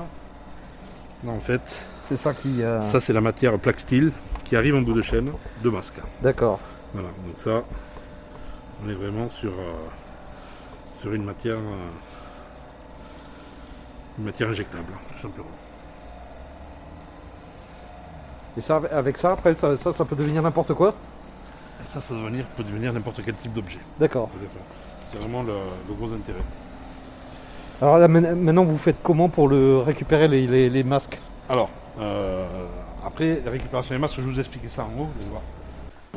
Là, 1.24 1.30
en 1.32 1.40
fait, 1.40 1.60
C'est 2.02 2.16
ça 2.16 2.32
qui. 2.34 2.62
euh, 2.62 2.82
ça 2.82 3.00
c'est 3.00 3.12
la 3.12 3.20
matière 3.20 3.58
plaque 3.58 3.80
style 3.80 4.12
qui 4.44 4.56
arrive 4.56 4.74
en 4.76 4.82
bout 4.82 4.94
de 4.94 5.02
chaîne 5.02 5.30
de 5.62 5.70
masque. 5.70 5.94
D'accord. 6.22 6.60
Voilà, 6.92 7.08
donc 7.26 7.36
ça, 7.38 7.62
on 8.84 8.88
est 8.88 8.94
vraiment 8.94 9.28
sur, 9.28 9.50
euh, 9.52 9.72
sur 11.00 11.12
une 11.12 11.24
matière 11.24 11.56
euh, 11.56 11.88
une 14.18 14.24
matière 14.24 14.48
injectable, 14.48 14.92
tout 15.14 15.22
simplement. 15.22 15.48
Et 18.56 18.60
ça, 18.62 18.80
avec 18.90 19.18
ça, 19.18 19.32
après, 19.32 19.52
ça, 19.54 19.76
ça, 19.76 19.92
ça 19.92 20.04
peut 20.06 20.16
devenir 20.16 20.42
n'importe 20.42 20.72
quoi? 20.72 20.94
Et 21.82 21.88
ça, 21.88 22.00
ça 22.00 22.08
peut 22.08 22.20
devenir, 22.20 22.46
peut 22.56 22.64
devenir 22.64 22.92
n'importe 22.92 23.20
quel 23.24 23.34
type 23.34 23.52
d'objet. 23.52 23.80
D'accord. 24.00 24.30
C'est 25.10 25.18
vraiment 25.18 25.42
le, 25.42 25.52
le 25.88 25.94
gros 25.94 26.10
intérêt. 26.12 26.38
Alors 27.82 27.98
là, 27.98 28.08
main- 28.08 28.34
maintenant, 28.34 28.64
vous 28.64 28.78
faites 28.78 28.96
comment 29.02 29.28
pour 29.28 29.48
le 29.48 29.78
récupérer 29.80 30.28
les, 30.28 30.46
les- 30.46 30.70
les 30.70 30.82
masques 30.82 31.18
Alors, 31.48 31.68
euh, 32.00 32.46
après, 33.04 33.40
la 33.44 33.50
récupération 33.50 33.94
des 33.94 34.00
masques, 34.00 34.14
je 34.16 34.22
vais 34.22 34.30
vous 34.32 34.38
expliquer 34.40 34.68
ça 34.68 34.82
en 34.84 34.86
haut, 35.02 35.04
vous 35.06 35.20
allez 35.20 35.30
voir. 35.30 35.42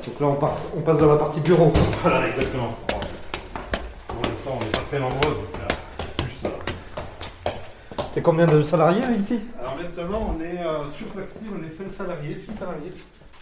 Donc 0.05 0.19
là, 0.19 0.27
on, 0.27 0.35
passe- 0.35 0.69
on 0.77 0.81
passe 0.81 0.97
dans 0.97 1.07
la 1.11 1.17
partie 1.17 1.41
bureau. 1.41 1.71
Voilà, 2.01 2.27
exactement. 2.29 2.75
Pour 4.07 4.21
l'instant, 4.23 4.57
on 4.59 4.63
n'est 4.63 4.71
pas 4.71 4.79
très 4.89 4.99
nombreux, 4.99 5.19
donc 5.33 5.55
euh, 5.59 5.67
plus, 6.17 6.49
C'est 8.13 8.21
combien 8.21 8.45
de 8.47 8.61
salariés 8.61 9.01
ici 9.21 9.41
Alors 9.59 9.75
maintenant, 9.75 10.35
on 10.37 10.41
est 10.41 10.59
euh, 10.65 10.83
sur 10.97 11.07
Plaxtil, 11.07 11.47
on 11.53 11.67
est 11.67 11.71
5 11.71 11.91
salariés, 11.93 12.35
6 12.37 12.53
salariés. 12.53 12.93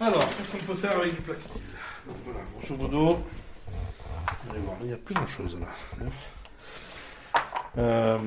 Alors, 0.01 0.19
qu'est-ce 0.35 0.51
qu'on 0.57 0.65
peut 0.73 0.75
faire 0.79 0.97
avec 0.97 1.13
du 1.15 1.21
Plaxtil? 1.21 1.61
Donc 2.07 2.15
voilà, 2.25 2.39
grosso 2.59 2.75
modo, 2.81 3.19
vous 3.67 4.51
allez 4.51 4.59
voir, 4.65 4.77
il 4.81 4.87
n'y 4.87 4.93
a 4.93 4.97
plus 4.97 5.13
grand 5.13 5.27
chose 5.27 5.55
là. 5.59 6.05
Euh, 7.77 8.17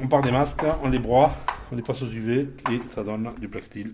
on 0.00 0.06
part 0.06 0.22
des 0.22 0.30
masques, 0.30 0.64
on 0.82 0.88
les 0.88 0.98
broie, 0.98 1.32
on 1.70 1.76
les 1.76 1.82
passe 1.82 2.00
aux 2.02 2.06
UV 2.06 2.48
et 2.70 2.80
ça 2.94 3.04
donne 3.04 3.28
du 3.38 3.48
Plaxtil. 3.48 3.92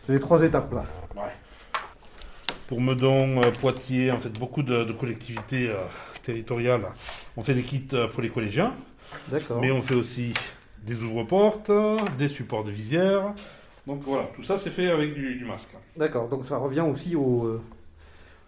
C'est 0.00 0.12
les 0.12 0.20
trois 0.20 0.42
étapes 0.42 0.72
là. 0.74 0.84
Ouais. 1.14 1.30
Pour 2.68 2.80
Meudon, 2.80 3.42
euh, 3.42 3.50
Poitiers, 3.52 4.10
en 4.10 4.18
fait, 4.18 4.38
beaucoup 4.38 4.62
de, 4.62 4.84
de 4.84 4.92
collectivités 4.92 5.70
euh, 5.70 5.76
territoriales, 6.22 6.82
on 7.36 7.42
fait 7.42 7.54
des 7.54 7.62
kits 7.62 7.88
pour 8.12 8.22
les 8.22 8.28
collégiens. 8.28 8.74
D'accord. 9.28 9.60
Mais 9.60 9.70
on 9.70 9.82
fait 9.82 9.94
aussi 9.94 10.34
des 10.82 11.00
ouvre-portes, 11.00 11.70
des 12.18 12.28
supports 12.28 12.64
de 12.64 12.70
visière. 12.70 13.32
Donc 13.86 14.02
voilà, 14.02 14.28
tout 14.34 14.42
ça 14.42 14.56
c'est 14.58 14.70
fait 14.70 14.90
avec 14.90 15.14
du, 15.14 15.36
du 15.36 15.44
masque. 15.44 15.70
D'accord. 15.96 16.28
Donc 16.28 16.44
ça 16.44 16.58
revient 16.58 16.80
aussi 16.80 17.14
au, 17.14 17.62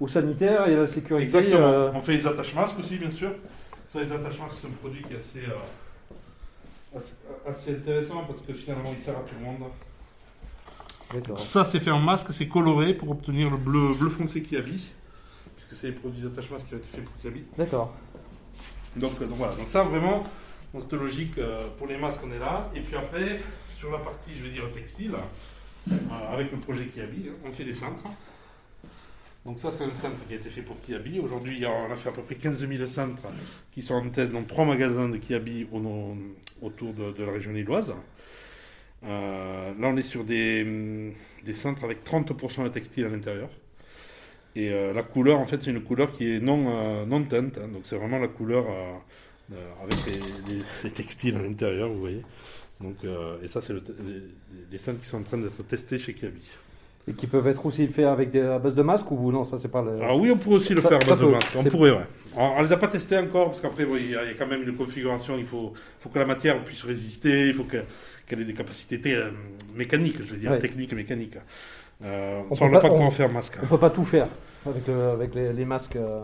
au 0.01 0.09
sanitaire 0.09 0.69
et 0.69 0.75
à 0.75 0.81
la 0.81 0.87
sécurité. 0.89 1.39
Exactement. 1.39 1.93
On 1.95 2.01
fait 2.01 2.15
les 2.15 2.27
attaches 2.27 2.55
masques 2.55 2.79
aussi, 2.79 2.97
bien 2.97 3.13
sûr. 3.13 3.31
Ça, 3.93 4.01
les 4.03 4.13
attaches 4.13 4.39
masques, 4.39 4.59
c'est 4.61 4.67
un 4.67 4.71
produit 4.71 5.03
qui 5.03 5.15
est 5.15 5.19
assez, 5.19 5.45
euh, 5.47 6.97
assez, 6.97 7.15
assez 7.47 7.75
intéressant 7.77 8.25
parce 8.25 8.43
que 8.43 8.53
finalement 8.53 8.93
il 8.97 9.03
sert 9.03 9.17
à 9.17 9.23
tout 9.23 9.35
le 9.39 9.45
monde. 9.45 9.71
Ça, 11.39 11.65
c'est 11.65 11.81
fait 11.81 11.91
en 11.91 12.01
masque, 12.01 12.33
c'est 12.33 12.49
coloré 12.49 12.93
pour 12.93 13.11
obtenir 13.11 13.51
le 13.51 13.57
bleu, 13.57 13.95
bleu 13.95 14.11
foncé 14.11 14.43
qui 14.43 14.57
habille. 14.57 14.85
Puisque 15.57 15.81
c'est 15.81 15.87
les 15.89 15.93
produits 15.95 16.23
d'attache 16.23 16.51
masque 16.51 16.67
qui 16.69 16.75
ont 16.75 16.79
été 16.79 16.89
faits 16.89 17.05
pour 17.05 17.17
qui 17.17 17.29
habille. 17.29 17.45
D'accord. 17.57 17.95
Donc, 18.97 19.13
euh, 19.21 19.27
donc 19.27 19.39
voilà, 19.39 19.55
donc 19.55 19.69
ça 19.69 19.85
vraiment, 19.85 20.25
dans 20.75 20.81
cette 20.81 20.93
logique, 20.93 21.39
euh, 21.39 21.67
pour 21.79 21.87
les 21.87 21.97
masques 21.97 22.21
on 22.25 22.33
est 22.33 22.39
là. 22.39 22.71
Et 22.75 22.81
puis 22.81 22.97
après, 22.97 23.41
sur 23.79 23.91
la 23.91 23.99
partie, 23.99 24.33
je 24.37 24.43
vais 24.45 24.51
dire 24.51 24.71
textile, 24.73 25.15
euh, 25.91 25.95
avec 26.31 26.53
le 26.53 26.59
projet 26.59 26.87
Kiabi, 26.87 27.31
on 27.45 27.53
fait 27.53 27.65
des 27.65 27.75
cintres. 27.75 28.05
Donc 29.49 29.59
ça 29.59 29.73
c'est 29.73 29.85
un 29.85 29.95
centre 29.95 30.27
qui 30.27 30.35
a 30.35 30.37
été 30.37 30.51
fait 30.51 30.61
pour 30.61 30.79
Kiabi. 30.83 31.21
Aujourd'hui 31.21 31.65
on 31.65 31.91
a 31.91 31.97
fait 31.97 32.11
à 32.11 32.13
peu 32.13 32.21
près 32.21 32.35
15 32.35 32.69
000 32.69 32.87
centres 32.87 33.23
qui 33.73 33.81
sont 33.81 33.95
en 33.95 34.07
test 34.11 34.31
dans 34.31 34.43
trois 34.45 34.67
magasins 34.67 35.09
de 35.09 35.17
Kiabi 35.17 35.67
au- 35.73 35.79
au- 35.79 36.17
autour 36.61 36.93
de, 36.93 37.25
la 37.25 37.33
région 37.33 37.53
lilloise. 37.53 37.95
Euh, 39.05 39.73
là 39.81 39.89
on 39.89 39.97
est 39.97 40.03
sur 40.03 40.25
des, 40.25 41.15
centres 41.55 41.83
avec 41.85 42.05
30% 42.05 42.65
de 42.65 42.69
textile 42.69 43.07
à 43.07 43.09
l'intérieur. 43.09 43.49
Et 44.55 44.71
euh, 44.71 44.93
la 44.93 45.03
couleur, 45.03 45.39
en 45.39 45.47
fait, 45.47 45.63
c'est 45.63 45.71
une 45.71 45.83
couleur 45.83 46.13
qui 46.13 46.31
est 46.35 46.41
non, 46.41 46.69
euh, 46.69 47.07
non 47.07 47.23
teinte. 47.25 47.57
hein. 47.59 47.69
donc, 47.69 47.83
c'est 47.85 47.97
vraiment 47.97 48.19
la 48.19 48.29
couleur 48.29 48.67
avec 49.83 50.07
les, 50.07 50.53
les- 50.57 50.63
les 50.85 50.91
textiles 50.91 51.37
à 51.37 51.43
l'intérieur, 51.43 51.89
vous 51.89 52.01
voyez. 52.01 52.23
Donc, 52.81 52.97
et 53.43 53.49
ça, 53.49 53.61
c'est 53.63 53.73
les, 53.73 53.81
les 54.71 54.79
scènes 54.79 54.99
qui 54.99 55.07
sont 55.07 55.19
en 55.19 55.23
train 55.23 55.39
d'être 55.39 55.63
testées 55.63 55.99
chez 55.99 56.13
Kiabi. 56.13 56.43
Et 57.09 57.13
qui 57.15 57.27
peuvent 57.27 57.47
être 57.47 57.65
aussi 57.65 57.87
faits 57.89 58.05
avec 58.07 58.31
des 58.31 58.41
à 58.43 58.59
base 58.59 58.75
de 58.75 58.83
masque 58.83 59.11
ou 59.11 59.33
non 59.33 59.45
Ça 59.45 59.57
c'est 59.59 59.69
pas 59.69 59.83
le. 59.83 59.99
Ah 60.03 60.15
oui, 60.15 60.31
on 60.31 60.37
pourrait 60.37 60.57
aussi 60.57 60.75
le 60.75 60.81
Ça- 60.83 60.89
faire 60.91 60.99
à 61.03 61.09
base 61.09 61.21
de 61.21 61.27
masque. 61.27 61.53
On 61.57 61.65
pourrait, 61.65 61.91
ouais. 61.93 62.07
On, 62.37 62.45
on 62.59 62.63
les 62.63 62.73
a 62.73 62.77
pas 62.77 62.89
testés 62.89 63.17
encore 63.19 63.47
parce 63.47 63.61
qu'après, 63.61 63.85
bon, 63.87 63.97
il 63.97 64.11
y, 64.11 64.17
a 64.17 64.25
il 64.25 64.29
y 64.29 64.31
a 64.33 64.35
quand 64.35 64.47
même 64.47 64.63
une 64.63 64.75
configuration. 64.77 65.37
Il 65.39 65.47
faut, 65.47 65.73
faut 66.01 66.09
que 66.11 66.19
la 66.19 66.27
matière 66.27 66.63
puisse 66.65 66.83
résister. 66.83 67.47
Il 67.49 67.55
faut 67.55 67.65
que- 67.65 67.79
qu'elle 68.27 68.41
ait 68.43 68.45
des 68.45 68.53
capacités 68.55 69.01
euh, 69.15 69.31
mécaniques, 69.75 70.19
je 70.23 70.33
veux 70.35 70.37
dire, 70.37 70.51
Ouais. 70.51 70.59
techniques 70.59 70.93
et 70.93 70.97
mécaniques. 70.97 71.39
Euh, 72.05 72.41
On 72.51 72.55
on 72.55 72.57
peut 72.57 72.71
pas- 72.73 72.81
pas, 72.83 72.91
on- 72.93 73.11
faire 73.11 73.31
masque. 73.31 73.55
hein. 73.57 73.61
On 73.65 73.67
peut 73.67 73.79
pas 73.79 73.91
tout 73.91 74.05
faire 74.05 74.29
avec, 74.67 74.87
le- 74.87 75.09
avec 75.09 75.35
les, 75.35 75.53
les 75.55 75.65
masques. 75.65 75.97
euh. 75.97 76.21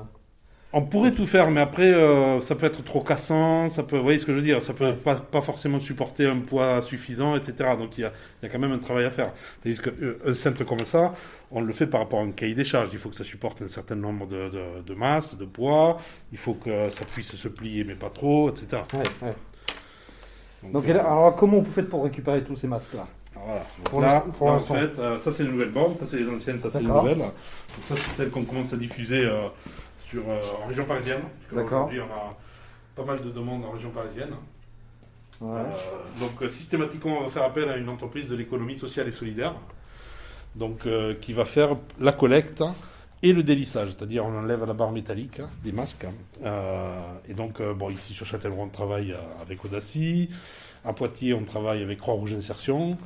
On 0.77 0.83
pourrait 0.83 1.13
tout 1.13 1.25
faire, 1.27 1.53
mais 1.53 1.61
après, 1.61 1.95
euh, 1.95 2.41
ça 2.41 2.57
peut 2.57 2.67
être 2.67 2.83
trop 2.83 3.01
cassant, 3.01 3.69
ça 3.69 3.85
peut, 3.85 3.97
vous 3.97 4.03
voyez 4.03 4.19
ce 4.19 4.27
que 4.27 4.33
je 4.33 4.39
veux 4.39 4.43
dire, 4.43 4.61
ça 4.61 4.73
peut 4.75 4.93
pas, 4.97 5.15
pas 5.15 5.41
forcément 5.41 5.79
supporter 5.79 6.27
un 6.27 6.41
poids 6.41 6.83
suffisant, 6.83 7.37
etc. 7.37 7.77
Donc 7.79 7.97
il 7.97 8.01
y 8.01 8.05
a, 8.05 8.13
il 8.43 8.47
y 8.47 8.49
a 8.49 8.53
quand 8.53 8.59
même 8.59 8.73
un 8.73 8.79
travail 8.79 9.05
à 9.05 9.13
faire. 9.13 9.33
Tandis 9.63 9.79
qu'un 9.79 10.35
centre 10.35 10.65
comme 10.65 10.81
ça, 10.81 11.15
on 11.53 11.61
le 11.61 11.73
fait 11.73 11.87
par 11.87 12.01
rapport 12.01 12.19
à 12.19 12.23
un 12.25 12.33
cahier 12.33 12.57
des 12.57 12.65
charges. 12.65 12.89
Il 12.93 12.99
faut 12.99 13.09
que 13.09 13.15
ça 13.15 13.23
supporte 13.23 13.63
un 13.63 13.69
certain 13.69 13.95
nombre 13.95 14.27
de, 14.27 14.49
de, 14.49 14.83
de 14.85 14.95
masses, 14.95 15.37
de 15.37 15.45
poids, 15.45 15.99
il 16.33 16.39
faut 16.39 16.55
que 16.55 16.91
ça 16.91 17.05
puisse 17.05 17.37
se 17.37 17.47
plier, 17.47 17.85
mais 17.85 17.95
pas 17.95 18.11
trop, 18.11 18.51
etc. 18.51 18.83
Ouais, 18.95 19.29
ouais. 19.29 19.35
Donc, 20.73 20.89
euh, 20.89 20.99
alors 20.99 21.37
comment 21.37 21.59
vous 21.61 21.71
faites 21.71 21.89
pour 21.89 22.03
récupérer 22.03 22.43
tous 22.43 22.57
ces 22.57 22.67
masques 22.67 22.95
là 22.95 23.07
voilà. 23.37 23.63
Pour 23.85 24.01
là, 24.01 24.07
l'instant- 24.15 24.31
pour 24.39 24.47
là, 24.47 24.53
en 24.55 24.59
fait, 24.61 24.99
euh, 24.99 25.19
ça 25.19 25.31
c'est 25.33 25.43
les 25.43 25.51
nouvelles 25.51 25.73
bornes, 25.73 25.95
ça 25.99 26.07
c'est 26.07 26.19
les 26.19 26.29
anciennes, 26.29 26.61
ça 26.61 26.71
c'est 26.71 26.81
les 26.81 26.87
nouvelles. 26.87 27.19
Donc 27.19 27.33
ça 27.87 27.95
c'est 27.97 28.17
celles 28.17 28.31
qu'on 28.31 28.45
commence 28.45 28.73
à 28.73 28.77
diffuser 28.77 29.25
euh, 29.25 29.49
sur, 30.05 30.23
euh, 30.29 30.41
en 30.63 30.69
région 30.69 30.85
parisienne. 30.85 31.23
D'accord. 31.53 31.87
Aujourd'hui 31.87 32.01
on 32.01 32.13
a 32.15 32.37
pas 32.97 33.05
mal 33.05 33.23
de 33.23 33.31
demandes 33.31 33.65
en 33.65 33.71
région 33.73 33.91
parisienne. 33.91 34.35
Ouais. 35.41 35.61
Euh, 35.61 36.21
donc 36.21 36.41
euh, 36.43 36.49
systématiquement, 36.49 37.19
on 37.19 37.25
va 37.25 37.29
faire 37.29 37.43
appel 37.45 37.69
à 37.69 37.77
une 37.77 37.89
entreprise 37.89 38.29
de 38.29 38.37
l'économie 38.37 38.77
sociale 38.77 39.09
et 39.09 39.11
solidaire, 39.11 39.55
donc 40.55 40.87
euh, 40.87 41.15
qui 41.21 41.33
va 41.33 41.45
faire 41.45 41.77
la 42.01 42.13
collecte 42.13 42.63
et 43.23 43.33
le 43.33 43.43
délissage, 43.43 43.89
c'est-à-dire 43.97 44.25
on 44.25 44.39
enlève 44.39 44.65
la 44.65 44.75
barre 44.75 44.93
métallique 44.93 45.41
hein, 45.41 45.49
des 45.65 45.73
masques. 45.73 46.07
Euh, 46.45 47.01
et 47.29 47.35
donc 47.35 47.61
euh, 47.61 47.75
bon, 47.75 47.91
ici 47.91 48.13
sur 48.15 48.27
Châtellerault, 48.27 48.63
on 48.65 48.69
travaille 48.69 49.17
avec 49.43 49.65
Audacy, 49.65 50.29
à 50.85 50.93
Poitiers, 50.93 51.35
on 51.35 51.43
travaille 51.45 51.83
avec 51.83 51.99
Croix-Rouge 51.99 52.35
Insertion. 52.35 52.97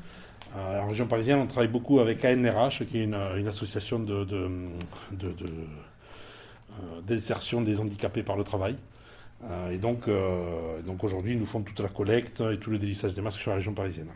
Euh, 0.56 0.80
en 0.80 0.88
région 0.88 1.06
parisienne, 1.06 1.38
on 1.38 1.46
travaille 1.46 1.68
beaucoup 1.68 2.00
avec 2.00 2.24
ANRH, 2.24 2.84
qui 2.86 2.98
est 2.98 3.04
une, 3.04 3.14
une 3.36 3.46
association 3.48 3.98
de, 4.00 4.24
de, 4.24 4.50
de- 5.12 5.28
de, 5.32 5.46
d'insertion 7.06 7.60
des 7.62 7.80
handicapés 7.80 8.22
par 8.22 8.36
le 8.36 8.44
travail. 8.44 8.76
Euh, 9.44 9.70
et 9.70 9.78
donc, 9.78 10.08
euh, 10.08 10.80
donc 10.84 11.04
aujourd'hui, 11.04 11.34
ils 11.34 11.38
nous 11.38 11.46
font 11.46 11.60
toute 11.60 11.80
la 11.80 11.88
collecte 11.88 12.40
et 12.40 12.56
tout 12.58 12.70
le 12.70 12.78
délissage 12.78 13.14
des 13.14 13.20
masques 13.20 13.40
sur 13.40 13.50
la 13.50 13.56
région 13.56 13.72
parisienne. 13.72 14.08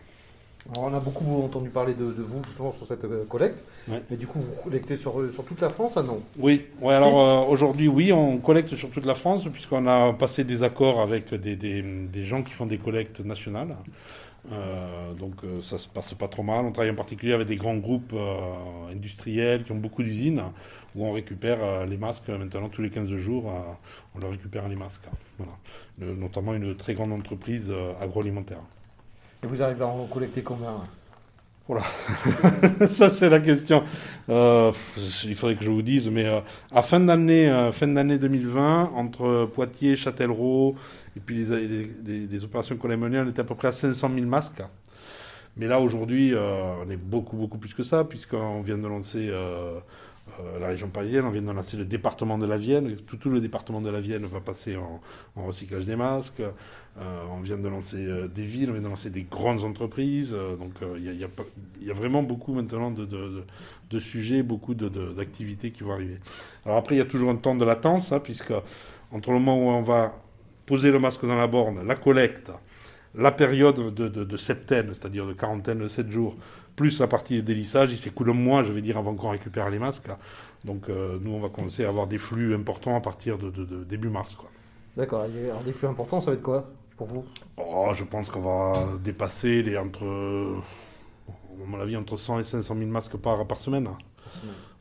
Alors, 0.74 0.90
on 0.92 0.96
a 0.96 1.00
beaucoup 1.00 1.42
entendu 1.42 1.70
parler 1.70 1.94
de, 1.94 2.12
de 2.12 2.22
vous 2.22 2.40
justement 2.44 2.70
sur 2.70 2.86
cette 2.86 3.04
euh, 3.04 3.24
collecte. 3.28 3.64
Ouais. 3.88 4.00
Mais 4.08 4.16
du 4.16 4.26
coup, 4.28 4.38
vous 4.38 4.62
collectez 4.62 4.96
sur, 4.96 5.20
euh, 5.20 5.30
sur 5.30 5.44
toute 5.44 5.60
la 5.60 5.70
France, 5.70 5.94
ah 5.96 6.02
non? 6.02 6.22
Oui, 6.38 6.66
ouais, 6.80 6.94
alors 6.94 7.20
euh, 7.20 7.52
aujourd'hui, 7.52 7.88
oui, 7.88 8.12
on 8.12 8.38
collecte 8.38 8.76
sur 8.76 8.90
toute 8.90 9.06
la 9.06 9.16
France, 9.16 9.44
puisqu'on 9.52 9.86
a 9.88 10.12
passé 10.12 10.44
des 10.44 10.62
accords 10.62 11.00
avec 11.00 11.34
des, 11.34 11.56
des, 11.56 11.82
des 11.82 12.24
gens 12.24 12.44
qui 12.44 12.52
font 12.52 12.66
des 12.66 12.78
collectes 12.78 13.20
nationales. 13.20 13.76
Euh, 14.50 15.14
donc 15.14 15.44
euh, 15.44 15.62
ça 15.62 15.78
se 15.78 15.88
passe 15.88 16.14
pas 16.14 16.28
trop 16.28 16.42
mal. 16.42 16.64
On 16.64 16.72
travaille 16.72 16.90
en 16.90 16.96
particulier 16.96 17.32
avec 17.32 17.46
des 17.46 17.56
grands 17.56 17.76
groupes 17.76 18.12
euh, 18.12 18.92
industriels 18.92 19.64
qui 19.64 19.72
ont 19.72 19.76
beaucoup 19.76 20.02
d'usines, 20.02 20.42
où 20.96 21.06
on 21.06 21.12
récupère 21.12 21.86
les 21.86 21.96
masques 21.96 22.28
maintenant 22.28 22.68
tous 22.68 22.82
les 22.82 22.90
15 22.90 23.14
jours, 23.16 23.52
on 24.14 24.18
leur 24.18 24.30
récupère 24.30 24.68
les 24.68 24.76
masques. 24.76 25.06
Voilà. 25.38 25.52
Notamment 26.14 26.54
une 26.54 26.76
très 26.76 26.94
grande 26.94 27.12
entreprise 27.12 27.72
agroalimentaire. 28.00 28.60
Et 29.42 29.46
vous 29.46 29.62
arrivez 29.62 29.82
à 29.82 29.86
en 29.86 30.06
collecter 30.06 30.42
combien 30.42 30.82
Ça, 32.86 33.10
c'est 33.10 33.28
la 33.28 33.40
question. 33.40 33.84
Euh, 34.28 34.72
il 35.24 35.36
faudrait 35.36 35.56
que 35.56 35.64
je 35.64 35.70
vous 35.70 35.82
dise, 35.82 36.08
mais 36.08 36.26
euh, 36.26 36.40
à 36.72 36.82
fin 36.82 37.00
d'année, 37.00 37.50
euh, 37.50 37.72
fin 37.72 37.86
d'année 37.88 38.18
2020, 38.18 38.92
entre 38.94 39.46
Poitiers, 39.54 39.96
Châtellerault, 39.96 40.76
et 41.16 41.20
puis 41.20 41.44
les, 41.44 42.26
les- 42.26 42.44
opérations 42.44 42.76
qu'on 42.76 42.90
a 42.90 42.96
menées, 42.96 43.20
on 43.20 43.28
était 43.28 43.40
à 43.40 43.44
peu 43.44 43.54
près 43.54 43.68
à 43.68 43.72
500 43.72 44.10
000 44.14 44.26
masques. 44.26 44.62
Mais 45.56 45.66
là, 45.66 45.80
aujourd'hui, 45.80 46.32
on 46.34 46.90
est 46.90 46.96
beaucoup, 46.96 47.36
beaucoup 47.36 47.58
plus 47.58 47.74
que 47.74 47.82
ça, 47.82 48.04
puisqu'on 48.04 48.62
vient 48.62 48.78
de 48.78 48.88
lancer 48.88 49.30
euh, 50.40 50.58
la 50.60 50.68
région 50.68 50.88
parisienne. 50.88 51.24
On 51.24 51.30
vient 51.30 51.42
de 51.42 51.50
lancer 51.50 51.76
le 51.76 51.84
département 51.84 52.38
de 52.38 52.46
la 52.46 52.56
Vienne. 52.56 52.96
Tout, 52.96 53.28
le 53.28 53.40
département 53.40 53.80
de 53.80 53.90
la 53.90 54.00
Vienne 54.00 54.24
va 54.24 54.40
passer 54.40 54.76
en, 54.76 55.00
recyclage 55.36 55.84
des 55.84 55.96
masques. 55.96 56.40
Euh, 56.40 57.24
on 57.30 57.40
vient 57.40 57.58
de 57.58 57.68
lancer 57.68 57.96
euh, 57.96 58.28
des 58.28 58.44
villes, 58.44 58.70
on 58.70 58.74
vient 58.74 58.82
de 58.82 58.88
lancer 58.88 59.10
des 59.10 59.24
grandes 59.24 59.64
entreprises. 59.64 60.32
donc 60.58 60.74
il 60.96 61.04
y, 61.04 61.90
a, 61.90 61.94
vraiment 61.94 62.22
beaucoup 62.22 62.54
maintenant 62.54 62.90
de, 62.90 63.98
sujets, 63.98 64.42
beaucoup 64.42 64.74
d'activités 64.74 65.70
qui 65.70 65.82
vont 65.82 65.92
arriver. 65.92 66.18
Alors 66.64 66.78
après, 66.78 66.94
il 66.94 66.98
y 66.98 67.02
a 67.02 67.06
toujours 67.06 67.30
un 67.30 67.36
temps 67.36 67.54
de 67.54 67.64
latence, 67.64 68.12
hein, 68.12 68.20
puisque 68.20 68.52
entre 69.10 69.30
le 69.30 69.38
moment 69.38 69.58
où 69.58 69.68
on 69.70 69.82
va 69.82 70.14
poser 70.66 70.90
le 70.90 70.98
masque 70.98 71.26
dans 71.26 71.36
la 71.36 71.46
borne, 71.46 71.86
la 71.86 71.96
collecte, 71.96 72.50
la 73.14 73.32
période 73.32 73.94
de, 73.94 74.08
de, 74.08 74.24
de 74.24 74.36
septaine, 74.38 74.88
c'est-à-dire 74.88 75.26
de 75.26 75.34
quarantaine 75.34 75.80
de 75.80 75.88
7 75.88 76.10
jours, 76.10 76.36
plus 76.76 76.98
la 77.00 77.06
partie 77.06 77.42
délissage, 77.42 77.90
il 77.92 77.96
s'écoule 77.96 78.30
un 78.30 78.34
mois, 78.34 78.62
je 78.62 78.72
vais 78.72 78.82
dire, 78.82 78.96
avant 78.98 79.14
qu'on 79.14 79.30
récupère 79.30 79.68
les 79.70 79.78
masques. 79.78 80.08
Donc 80.64 80.88
euh, 80.88 81.18
nous, 81.20 81.32
on 81.32 81.40
va 81.40 81.48
commencer 81.48 81.84
à 81.84 81.88
avoir 81.88 82.06
des 82.06 82.18
flux 82.18 82.54
importants 82.54 82.96
à 82.96 83.00
partir 83.00 83.38
de, 83.38 83.50
de- 83.50 83.64
de 83.64 83.84
début 83.84 84.08
mars. 84.08 84.34
Quoi. 84.34 84.48
D'accord. 84.96 85.22
Alors, 85.22 85.62
des 85.64 85.72
flux 85.72 85.88
importants, 85.88 86.20
ça 86.20 86.30
va 86.30 86.34
être 86.36 86.42
quoi 86.42 86.70
pour 86.96 87.06
vous? 87.08 87.24
Oh, 87.56 87.88
je 87.94 88.04
pense 88.04 88.30
qu'on 88.30 88.40
va 88.42 88.72
dépasser 89.02 89.62
les 89.62 89.76
entre, 89.78 90.04
à 90.04 91.66
mon 91.66 91.80
avis, 91.80 91.96
entre 91.96 92.16
100 92.16 92.38
et 92.40 92.44
500 92.44 92.74
000 92.76 92.90
masques 92.90 93.16
par, 93.16 93.46
par 93.46 93.58
semaine. 93.60 93.88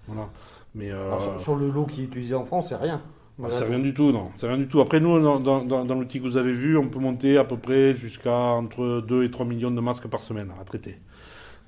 Voilà. 0.07 0.29
Mais 0.75 0.91
euh, 0.91 1.07
Alors, 1.07 1.21
sur, 1.21 1.39
sur 1.39 1.55
le 1.55 1.69
lot 1.69 1.85
qui 1.85 2.01
est 2.01 2.05
utilisé 2.05 2.35
en 2.35 2.45
France, 2.45 2.69
c'est 2.69 2.75
rien. 2.75 3.01
bah, 3.37 3.49
c'est 3.51 3.65
rien 3.65 3.79
du 3.79 3.93
tout, 3.93 4.11
non. 4.11 4.31
C'est 4.35 4.47
rien 4.47 4.57
du 4.57 4.67
tout. 4.67 4.79
Après, 4.81 4.99
nous, 4.99 5.19
dans, 5.19 5.39
dans, 5.39 5.63
dans- 5.63 5.85
dans 5.85 5.95
l'outil 5.95 6.19
que 6.19 6.23
vous 6.23 6.37
avez 6.37 6.53
vu, 6.53 6.77
on 6.77 6.87
peut 6.89 6.99
monter 6.99 7.37
à 7.37 7.43
peu 7.43 7.57
près 7.57 7.95
jusqu'à 7.95 8.33
entre 8.35 9.01
2 9.07 9.23
et 9.23 9.31
3 9.31 9.45
millions 9.45 9.71
de 9.71 9.81
masques 9.81 10.07
par 10.07 10.21
semaine 10.21 10.51
à 10.59 10.63
traiter. 10.63 10.97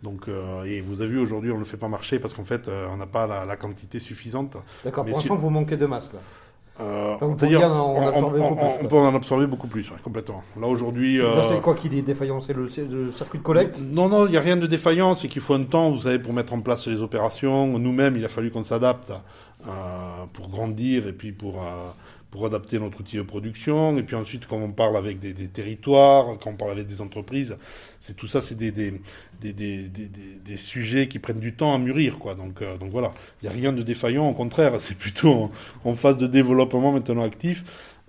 Donc, 0.04 0.28
euh, 0.28 0.64
et 0.66 0.82
vous 0.82 1.02
avez 1.02 1.10
vu, 1.12 1.20
aujourd'hui, 1.20 1.50
on 1.52 1.56
ne 1.56 1.60
le 1.60 1.66
fait 1.66 1.78
pas 1.78 1.88
marcher 1.88 2.20
parce 2.20 2.34
qu'en 2.34 2.44
fait, 2.44 2.68
euh, 2.68 2.88
on 2.94 2.98
n'a 2.98 3.08
pas 3.08 3.26
la, 3.26 3.46
la 3.46 3.56
quantité 3.56 4.00
suffisante. 4.00 4.58
D'accord. 4.84 5.06
Pour 5.06 5.16
si- 5.16 5.22
l'instant, 5.30 5.36
vous 5.38 5.50
manquez 5.50 5.78
de 5.78 5.86
masques. 5.86 6.14
Là. 6.14 6.20
Euh, 6.82 7.18
Donc, 7.20 7.34
vous 7.34 7.40
c'est-à-dire, 7.40 7.60
pourriez 7.60 7.74
en- 7.74 7.80
en 7.80 7.94
on- 7.94 8.18
on- 8.18 8.22
beaucoup 8.32 8.44
on- 8.44 8.56
plus, 8.56 8.66
on 8.76 8.80
quoi. 8.80 8.90
peut 8.90 8.98
en 8.98 9.16
absorber 9.16 9.46
beaucoup 9.48 9.68
plus, 9.68 9.90
ouais, 9.92 9.98
complètement. 10.04 10.44
Là, 10.60 10.68
aujourd'hui... 10.68 11.22
Euh, 11.22 11.42
c'est 11.44 11.62
quoi 11.62 11.76
qui 11.76 11.88
est 11.96 12.02
défaillant 12.02 12.40
C'est 12.42 12.54
le, 12.54 12.64
le 12.90 13.12
circuit 13.12 13.38
de 13.40 13.44
collecte? 13.44 13.80
Non, 13.80 14.10
non, 14.10 14.26
il 14.26 14.32
n'y 14.32 14.38
a 14.38 14.42
rien 14.42 14.58
de 14.58 14.68
défaillant. 14.68 15.16
C'est 15.16 15.28
qu'il 15.30 15.42
faut 15.42 15.54
un 15.54 15.64
temps, 15.64 15.92
vous 15.92 16.02
savez, 16.02 16.20
pour 16.20 16.34
mettre 16.34 16.52
en 16.54 16.60
place 16.62 16.86
les 16.88 17.00
opérations. 17.02 17.80
Nous-mêmes, 17.80 18.18
il 18.18 18.26
a 18.26 18.30
fallu 18.30 18.50
qu'on 18.52 18.64
s'adapte 18.64 19.12
euh, 19.66 19.70
pour 20.34 20.50
grandir 20.50 21.08
et 21.08 21.14
puis 21.14 21.32
pour, 21.32 21.64
pour 22.34 22.48
adapter 22.48 22.80
notre 22.80 23.00
outil 23.00 23.18
de 23.18 23.22
production. 23.22 23.96
Et 23.96 24.02
puis 24.02 24.16
ensuite, 24.16 24.48
quand 24.48 24.58
on 24.58 24.72
parle 24.72 24.98
avec 24.98 25.20
des, 25.20 25.36
territoires, 25.50 26.40
quand 26.40 26.50
on 26.50 26.56
parle 26.56 26.72
avec 26.72 26.88
des 26.88 27.00
entreprises, 27.00 27.58
c'est 28.00 28.16
tout 28.16 28.28
ça, 28.28 28.42
c'est 28.42 28.58
des, 28.58 28.72
des, 28.72 28.92
des, 29.54 30.58
sujets 30.58 31.08
qui 31.08 31.20
prennent 31.20 31.40
du 31.40 31.54
temps 31.54 31.76
à 31.76 31.78
mûrir. 31.78 32.18
Quoi. 32.18 32.34
Donc, 32.34 32.64
euh, 32.64 32.76
donc 32.78 32.90
voilà, 32.90 33.14
il 33.40 33.46
n'y 33.46 33.50
a 33.50 33.56
rien 33.56 33.72
de 33.72 33.84
défaillant. 33.84 34.28
Au 34.28 34.34
contraire, 34.34 34.82
c'est 34.82 34.98
plutôt 34.98 35.52
en, 35.86 35.94
phase 35.94 36.18
de 36.18 36.26
développement 36.26 36.92
maintenant 36.92 37.24
actif. 37.24 37.64